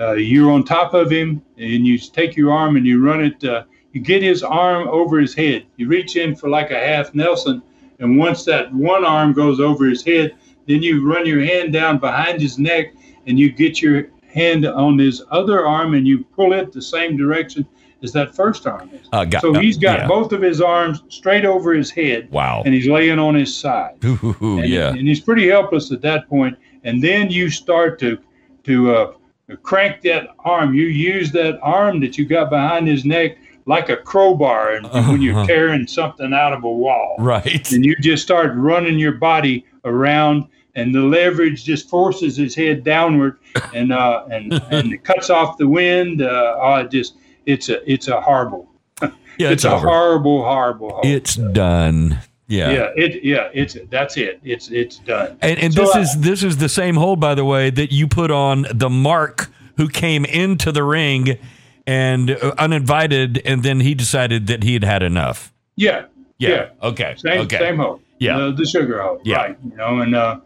[0.00, 3.42] uh, you're on top of him, and you take your arm and you run it.
[3.44, 5.66] Uh, you get his arm over his head.
[5.76, 7.62] You reach in for like a half Nelson,
[8.00, 10.34] and once that one arm goes over his head,
[10.66, 12.92] then you run your hand down behind his neck,
[13.26, 17.16] and you get your hand on his other arm, and you pull it the same
[17.16, 17.64] direction
[18.02, 19.08] as that first arm is.
[19.12, 20.06] Uh, got- so he's got yeah.
[20.08, 22.62] both of his arms straight over his head, Wow.
[22.66, 24.88] and he's laying on his side Ooh, and, yeah.
[24.90, 26.58] and he's pretty helpless at that point.
[26.82, 28.18] And then you start to
[28.64, 29.12] to uh,
[29.62, 30.74] crank that arm.
[30.74, 35.22] You use that arm that you got behind his neck like a crowbar, and when
[35.22, 35.46] you're Uh-huh.
[35.46, 37.70] tearing something out of a wall, Right.
[37.72, 40.44] and you just start running your body around.
[40.76, 43.36] And the leverage just forces his head downward,
[43.72, 46.20] and uh, and and it cuts off the wind.
[46.20, 47.14] Uh, oh, it just
[47.46, 48.68] it's a it's a horrible,
[49.00, 49.08] Yeah,
[49.50, 50.90] it's, it's, a horrible, horrible.
[50.90, 51.00] horrible.
[51.08, 52.18] It's done.
[52.46, 52.70] Yeah.
[52.72, 54.38] yeah, it yeah, it's that's it.
[54.44, 55.38] It's it's done.
[55.40, 57.90] And, and So, this uh, is this is the same hold, by the way, that
[57.92, 61.38] you put on the Mark who came into the ring
[61.86, 65.52] and uh, uninvited, and then he decided that he had had enough.
[65.76, 66.04] Yeah,
[66.38, 66.70] Yeah.
[66.82, 67.14] Okay.
[67.16, 67.58] Same okay.
[67.58, 68.00] same hole.
[68.18, 68.38] Yeah.
[68.38, 69.20] The, the sugar hold.
[69.24, 69.36] Yeah.
[69.36, 69.58] Right.
[69.64, 70.40] You know, and uh,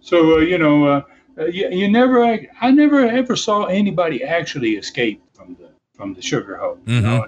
[0.00, 1.02] so uh, you know, uh,
[1.38, 6.22] uh, you, you never, I never ever saw anybody actually escape from the from the
[6.22, 6.80] sugar hold.
[6.86, 7.06] You Mm-hmm.
[7.06, 7.26] know,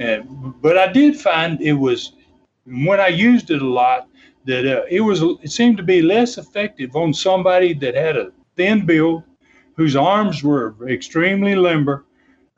[0.00, 2.12] and, but I did find it was
[2.84, 4.08] when I used it a lot
[4.44, 8.32] that uh, it was it seemed to be less effective on somebody that had a
[8.56, 9.22] thin build,
[9.76, 12.04] whose arms were extremely limber.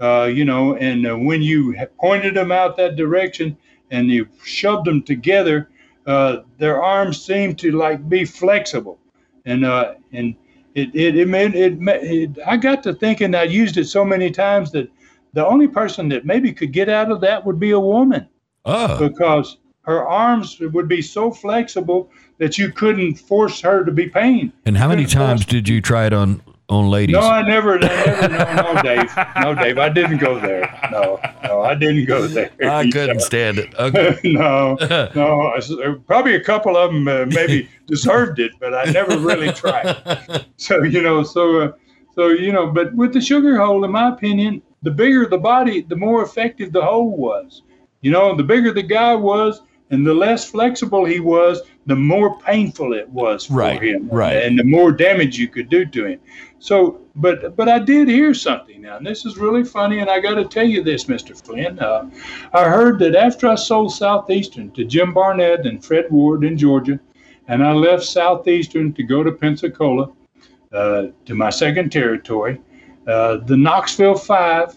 [0.01, 3.57] Uh, you know, and uh, when you pointed them out that direction
[3.91, 5.69] and you shoved them together,
[6.07, 8.99] uh, their arms seemed to like be flexible,
[9.45, 10.35] and uh, and
[10.75, 12.39] it it it made it, it.
[12.47, 13.35] I got to thinking.
[13.35, 14.89] I used it so many times that
[15.35, 18.27] the only person that maybe could get out of that would be a woman
[18.65, 19.09] Oh.
[19.09, 24.53] because her arms would be so flexible that you couldn't force her to be pain.
[24.65, 27.15] And how many times did you try it on on ladies?
[27.15, 29.11] No, I never, I never, no, no, Dave,
[29.43, 30.89] no, Dave, I didn't go there.
[30.93, 32.51] No, no, I didn't go there.
[32.63, 33.75] I couldn't stand it.
[33.81, 34.21] Okay.
[34.25, 34.75] no,
[35.15, 39.53] no, uh, probably a couple of them uh, maybe deserved it, but I never really
[39.53, 40.45] tried.
[40.57, 41.73] So you know, so uh,
[42.15, 45.83] so you know, but with the sugar hold, in my opinion, the bigger the body,
[45.83, 47.63] the more effective the hole was.
[48.03, 49.61] You know, the bigger the guy was,
[49.91, 54.43] and the less flexible he was, the more painful it was for Right, him, right.
[54.45, 56.21] and the more damage you could do to him.
[56.59, 60.21] So, but but I did hear something now, and this is really funny, and I
[60.21, 61.79] got to tell you this, Mister Flynn.
[61.79, 62.11] Uh,
[62.53, 67.01] I heard that after I sold Southeastern to Jim Barnett and Fred Ward in Georgia,
[67.49, 70.13] and I left Southeastern to go to Pensacola,
[70.73, 72.61] uh, to my second territory,
[73.09, 74.77] uh, the Knoxville Five,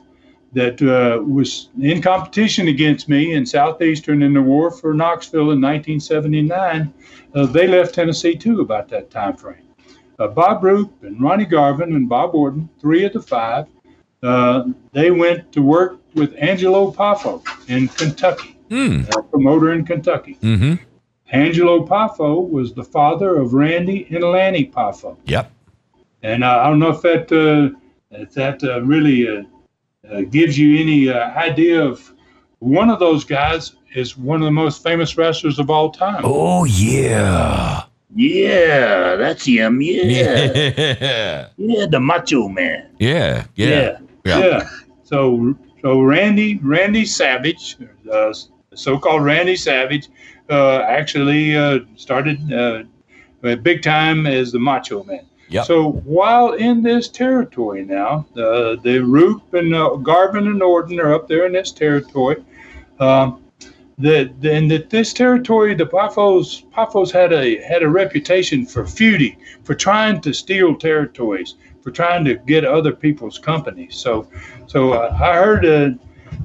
[0.54, 5.62] that uh, was in competition against me in Southeastern in the war for Knoxville in
[5.62, 6.94] 1979,
[7.34, 9.64] uh, they left Tennessee too about that time frame.
[10.20, 13.66] Uh, Bob Roop and Ronnie Garvin and Bob Orton, three of the five,
[14.22, 19.02] uh, they went to work with Angelo Poffo in Kentucky, Hmm.
[19.18, 20.38] a promoter in Kentucky.
[20.42, 20.76] Mm-hmm.
[21.32, 25.18] Angelo Poffo was the father of Randy and Lanny Poffo.
[25.26, 25.52] Yep.
[26.22, 27.76] And uh, I don't know if that uh,
[28.12, 29.28] if that uh, really
[30.10, 32.14] uh, gives you any uh, idea of
[32.60, 36.22] one of those guys is one of the most famous wrestlers of all time.
[36.24, 37.84] Oh yeah.
[38.16, 39.82] Yeah, that's him.
[39.82, 41.48] Yeah.
[41.58, 42.90] yeah, the Macho Man.
[43.00, 43.46] Yeah.
[43.56, 43.68] Yeah.
[43.68, 44.40] Yeah, Yeah.
[44.40, 44.70] yeah.
[45.04, 47.78] So, so Randy, Randy Savage,
[48.12, 48.34] uh,
[48.76, 50.10] so-called Randy Savage,
[50.50, 52.84] uh, actually uh, started uh,
[53.58, 55.26] big time as the Macho Man.
[55.54, 55.66] Yep.
[55.66, 61.14] So while in this territory now, uh, the Roop and uh, Garvin and Orton are
[61.14, 62.44] up there in this territory.
[63.00, 63.40] Um,
[64.00, 69.38] that and that this territory, the Poffos, Poffos had a had a reputation for feuding,
[69.64, 73.96] for trying to steal territories, for trying to get other people's companies.
[73.96, 74.28] So,
[74.66, 75.92] so uh, I heard, uh,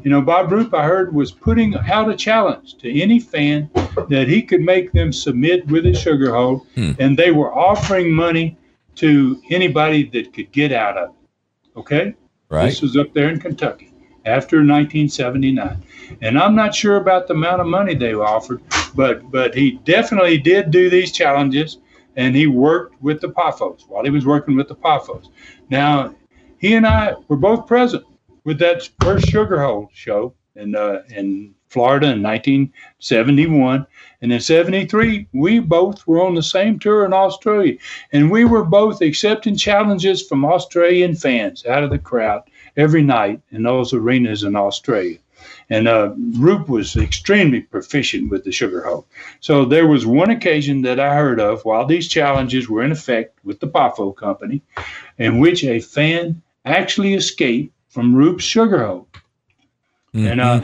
[0.03, 3.71] you know, Bob Roop, I heard was putting out a challenge to any fan
[4.11, 6.93] that he could make them submit with a sugar hold, Hmm.
[6.99, 8.58] and they were offering money
[8.99, 11.79] to anybody that could get out of it.
[11.79, 12.15] Okay.
[12.49, 12.67] Right.
[12.67, 13.93] This was up there in Kentucky
[14.25, 15.83] after 1979.
[16.23, 18.63] And I'm not sure about the amount of money they offered,
[18.95, 21.79] but but he definitely did do these challenges
[22.17, 25.29] and he worked with the Poffos while he was working with the Poffos.
[25.71, 26.15] Now,
[26.59, 28.05] he and I were both present
[28.45, 33.87] with that first Sugar Hold show in uh, in Florida in 1971.
[34.21, 37.77] And in 73, we both were on the same tour in Australia.
[38.13, 42.43] And we were both accepting challenges from Australian fans out of the crowd
[42.77, 45.19] every night in those arenas in Australia.
[45.71, 49.05] And uh, Roop was extremely proficient with the sugar hold.
[49.41, 53.39] So there was one occasion that I heard of while these challenges were in effect
[53.45, 54.63] with the Poffo company,
[55.19, 59.07] in which a fan actually escaped from Roop's sugar hold.
[60.15, 60.63] And uh,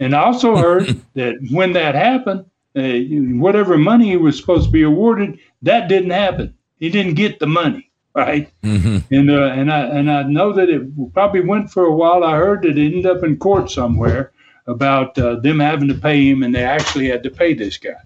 [0.00, 2.98] and I also heard that when that happened, uh,
[3.38, 6.54] whatever money he was supposed to be awarded, that didn't happen.
[6.78, 8.50] He didn't get the money, right?
[8.62, 9.14] Mm-hmm.
[9.14, 12.24] And uh, and I and I know that it probably went for a while.
[12.24, 14.32] I heard that it ended up in court somewhere
[14.66, 18.00] about uh, them having to pay him, and they actually had to pay this guy.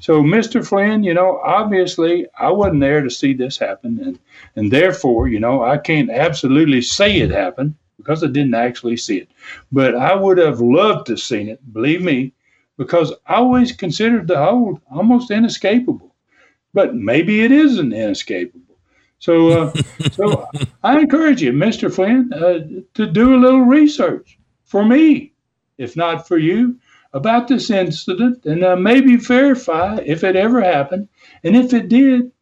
[0.00, 0.66] So, Mr.
[0.66, 4.18] Flynn, you know, obviously I wasn't there to see this happen, and
[4.56, 7.74] and therefore, you know, I can't absolutely say it happened
[8.04, 9.28] because I didn't actually see it.
[9.72, 12.32] But I would have loved to have seen it, believe me,
[12.76, 16.14] because I always considered the hold almost inescapable.
[16.74, 18.76] But maybe it isn't inescapable.
[19.20, 19.72] So, uh,
[20.12, 20.46] so
[20.82, 21.92] I encourage you, Mr.
[21.92, 25.32] Flynn, uh, to do a little research for me,
[25.78, 26.78] if not for you,
[27.14, 31.08] about this incident, and uh, maybe verify if it ever happened,
[31.44, 32.32] and if it did,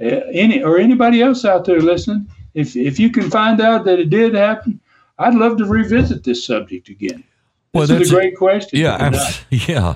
[0.00, 3.98] uh, any or anybody else out there listening, if if you can find out that
[3.98, 4.80] it did happen,
[5.20, 7.22] I'd love to revisit this subject again.
[7.74, 8.80] Well, this is that's a great question.
[8.80, 8.94] Yeah.
[8.94, 9.94] Uh, yeah.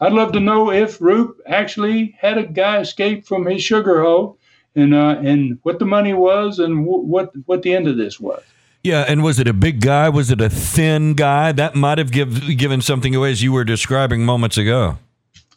[0.00, 4.38] I'd love to know if Roop actually had a guy escape from his sugar hold,
[4.74, 8.20] and uh, and what the money was, and w- what what the end of this
[8.20, 8.42] was.
[8.82, 10.08] Yeah, and was it a big guy?
[10.08, 11.52] Was it a thin guy?
[11.52, 14.96] That might have give, given something away as you were describing moments ago.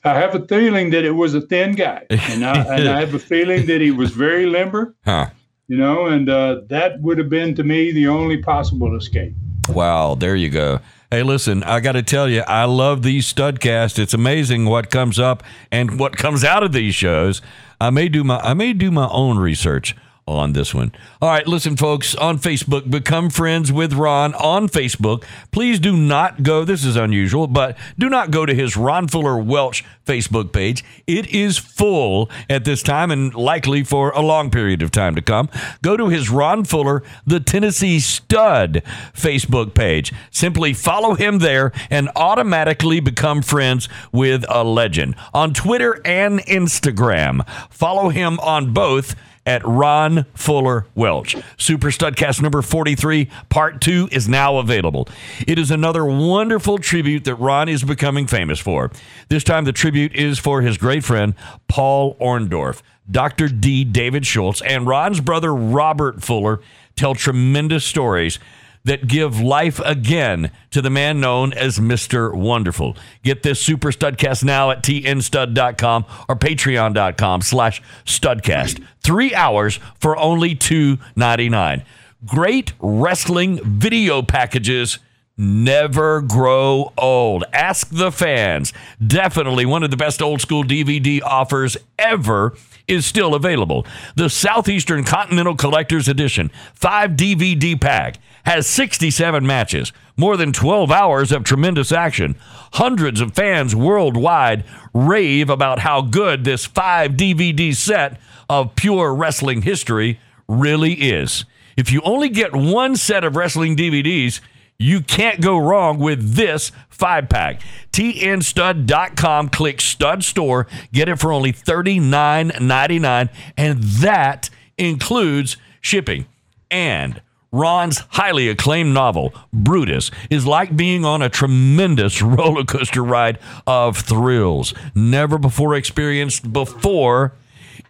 [0.04, 3.14] I have a feeling that it was a thin guy, and I, and I have
[3.14, 4.94] a feeling that he was very limber.
[5.06, 5.28] Huh.
[5.68, 9.34] You know, and uh, that would have been to me the only possible escape.
[9.70, 10.80] Wow, there you go.
[11.10, 13.98] Hey, listen, I got to tell you, I love these studcasts.
[13.98, 17.42] It's amazing what comes up and what comes out of these shows.
[17.80, 19.96] I may do my I may do my own research
[20.28, 20.92] on this one.
[21.22, 25.24] All right, listen, folks, on Facebook, become friends with Ron on Facebook.
[25.52, 29.38] Please do not go, this is unusual, but do not go to his Ron Fuller
[29.38, 30.84] Welch Facebook page.
[31.08, 35.22] It is full at this time and likely for a long period of time to
[35.22, 35.50] come.
[35.82, 38.82] Go to his Ron Fuller, the Tennessee Stud
[39.14, 40.14] Facebook page.
[40.32, 45.16] Simply follow him there and automatically become friends with a legend.
[45.34, 49.16] On Twitter and Instagram, follow him on both
[49.46, 51.36] at Ron Fuller Welch.
[51.58, 55.08] Super Studcast number 43, part two, is now available.
[55.48, 58.92] It is another wonderful tribute that Ron is becoming famous for.
[59.30, 61.34] This time, the tribute is for his great friend,
[61.68, 62.82] Paul Orndorff.
[63.10, 63.50] Dr.
[63.50, 63.84] D.
[63.84, 66.62] David Schultz and Ron's brother, Robert Fuller,
[66.96, 68.40] tell tremendous stories
[68.86, 72.34] that give life again to the man known as Mr.
[72.34, 72.98] Wonderful.
[73.24, 78.84] Get this Super Studcast now at tnstud.com or patreon.com slash studcast.
[79.02, 81.84] Three hours for only two ninety nine.
[82.26, 85.00] Great wrestling video packages
[85.38, 87.44] never grow old.
[87.52, 88.72] Ask the fans.
[89.06, 92.56] Definitely one of the best old school DVD offers ever
[92.88, 93.86] is still available.
[94.16, 101.32] The Southeastern Continental Collector's Edition 5 DVD pack has 67 matches, more than 12 hours
[101.32, 102.36] of tremendous action.
[102.74, 104.64] Hundreds of fans worldwide
[104.94, 108.20] rave about how good this 5 DVD set
[108.50, 111.46] of pure wrestling history really is.
[111.76, 114.42] If you only get one set of wrestling DVDs,
[114.78, 117.62] you can't go wrong with this five pack.
[117.92, 126.26] TNStud.com, click Stud Store, get it for only $39.99, and that includes shipping.
[126.70, 127.22] And
[127.54, 133.38] Ron's highly acclaimed novel, Brutus, is like being on a tremendous roller coaster ride
[133.68, 137.34] of thrills, never before experienced before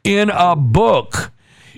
[0.03, 1.31] in a book.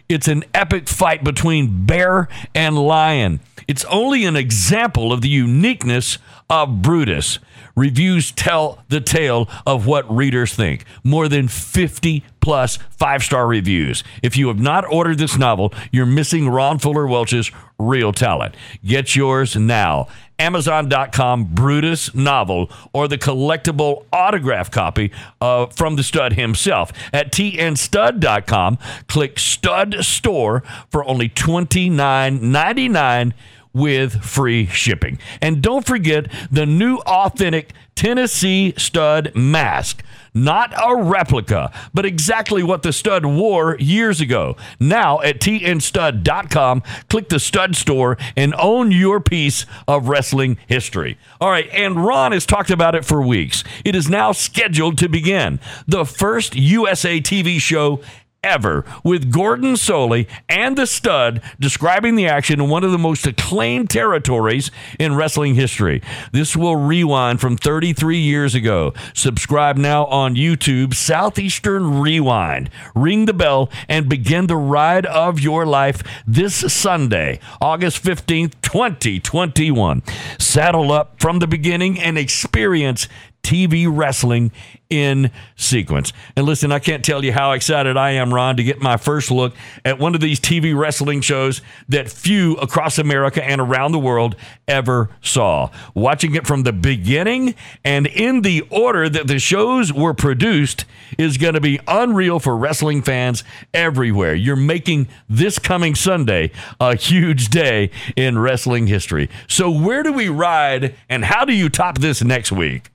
[0.07, 3.39] It's an epic fight between bear and lion.
[3.67, 7.39] It's only an example of the uniqueness of Brutus.
[7.75, 10.85] Reviews tell the tale of what readers think.
[11.03, 14.03] More than 50 plus five star reviews.
[14.21, 18.55] If you have not ordered this novel, you're missing Ron Fuller Welch's real talent.
[18.85, 20.07] Get yours now.
[20.39, 25.11] Amazon.com Brutus novel or the collectible autograph copy
[25.41, 26.91] uh, from the stud himself.
[27.13, 28.77] At tnstud.com,
[29.07, 33.33] click Stud Store for only $29.99
[33.73, 35.19] with free shipping.
[35.41, 40.01] And don't forget the new authentic Tennessee stud mask.
[40.35, 44.57] Not a replica, but exactly what the stud wore years ago.
[44.81, 51.17] Now at tnstud.com, click the stud store and own your piece of wrestling history.
[51.39, 53.63] All right, and Ron has talked about it for weeks.
[53.85, 55.61] It is now scheduled to begin.
[55.87, 58.01] The first USA TV show
[58.45, 63.25] ever with Gordon Solie and the stud describing the action in one of the most
[63.25, 64.69] acclaimed territories
[64.99, 66.01] in wrestling history.
[66.31, 68.93] This will rewind from 33 years ago.
[69.13, 72.69] Subscribe now on YouTube, Southeastern Rewind.
[72.93, 80.03] Ring the bell and begin the ride of your life this Sunday, August 15th, 2021.
[80.37, 83.07] Saddle up from the beginning and experience
[83.45, 84.51] TV wrestling
[84.89, 86.11] in sequence.
[86.35, 89.29] And listen, I can't tell you how excited I am, Ron, to get my first
[89.29, 93.99] look at one of these TV wrestling shows that few across America and around the
[93.99, 94.35] world
[94.67, 95.69] ever saw.
[95.93, 97.53] Watching it from the beginning
[97.83, 100.85] and in the order that the shows were produced
[101.17, 103.43] is going to be unreal for wrestling fans
[103.73, 104.33] everywhere.
[104.33, 109.29] You're making this coming Sunday a huge day in wrestling history.
[109.47, 112.89] So, where do we ride and how do you top this next week?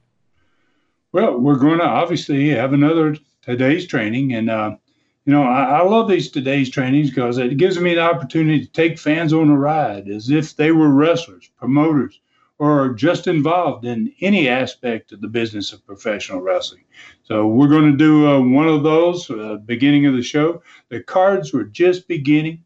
[1.13, 4.77] Well, we're going to obviously have another today's training, and uh,
[5.25, 8.71] you know I, I, love these today's trainings because it gives me the opportunity to
[8.71, 12.21] take fans on a ride as if they were wrestlers, promoters,
[12.61, 16.85] or just involved in any aspect of the business of professional wrestling.
[17.25, 20.63] So we're going to do uh, one of those uh, beginning of the show.
[20.91, 22.63] The cards were just beginning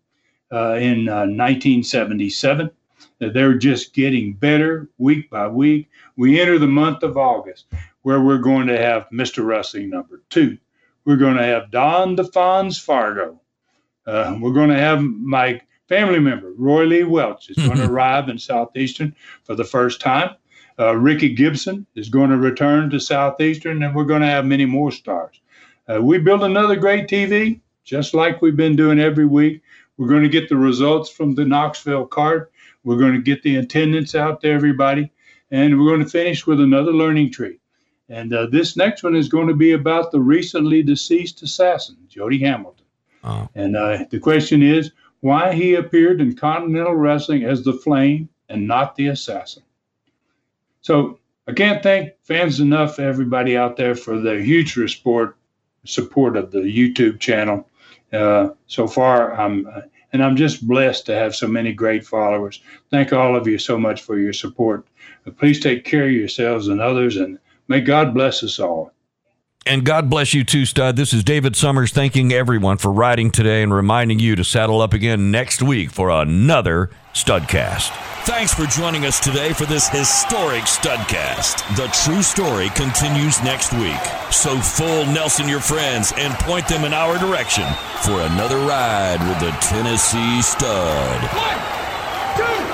[0.53, 2.71] uh, in 1977.
[3.23, 5.89] Uh, They're just getting better week by week.
[6.19, 7.65] We enter the month of August
[8.05, 9.44] where we're going to have Mr.
[9.44, 10.59] Wrestling number two.
[11.06, 13.40] We're going to have Don DeFons Fargo.
[14.06, 18.28] Uh, we're going to have my family member, Roy Lee Welch, is going to arrive
[18.28, 20.36] in Southeastern for the first time.
[20.78, 24.66] Uh, Ricky Gibson is going to return to Southeastern, and we're going to have many
[24.66, 25.40] more stars.
[25.89, 29.62] Uh, we build another great TV, just like we've been doing every week.
[29.97, 32.48] We're going to get the results from the Knoxville card.
[32.82, 35.10] We're going to get the attendance out to everybody,
[35.51, 37.60] and we're going to finish with another learning tree.
[38.09, 42.39] And uh, this next one is going to be about the recently deceased assassin, Jody
[42.39, 42.85] Hamilton.
[43.24, 43.48] Oh.
[43.55, 48.68] And uh, the question is why he appeared in Continental Wrestling as the Flame and
[48.68, 49.62] not the assassin.
[50.82, 51.18] So
[51.48, 55.36] I can't thank fans enough, everybody out there, for the huge support
[55.86, 57.68] support of the YouTube channel.
[58.12, 59.66] Uh, so far, I'm
[60.12, 62.60] and I'm just blessed to have so many great followers.
[62.90, 64.86] Thank all of you so much for your support.
[65.39, 67.39] Please take care of yourselves and others, and
[67.69, 68.93] may God bless us all.
[69.66, 70.97] And God bless you too, stud.
[70.97, 74.93] This is David Summers thanking everyone for riding today and reminding you to saddle up
[74.93, 77.89] again next week for another Studcast.
[78.24, 81.77] Thanks for joining us today for this historic Studcast.
[81.77, 84.01] The true story continues next week.
[84.31, 87.65] So full Nelson your friends and point them in our direction
[88.03, 91.23] for another ride with the Tennessee Stud.
[91.23, 92.74] One, two, three.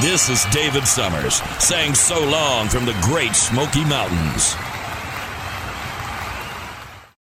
[0.00, 4.56] This is David Summers saying so long from the great Smoky Mountains.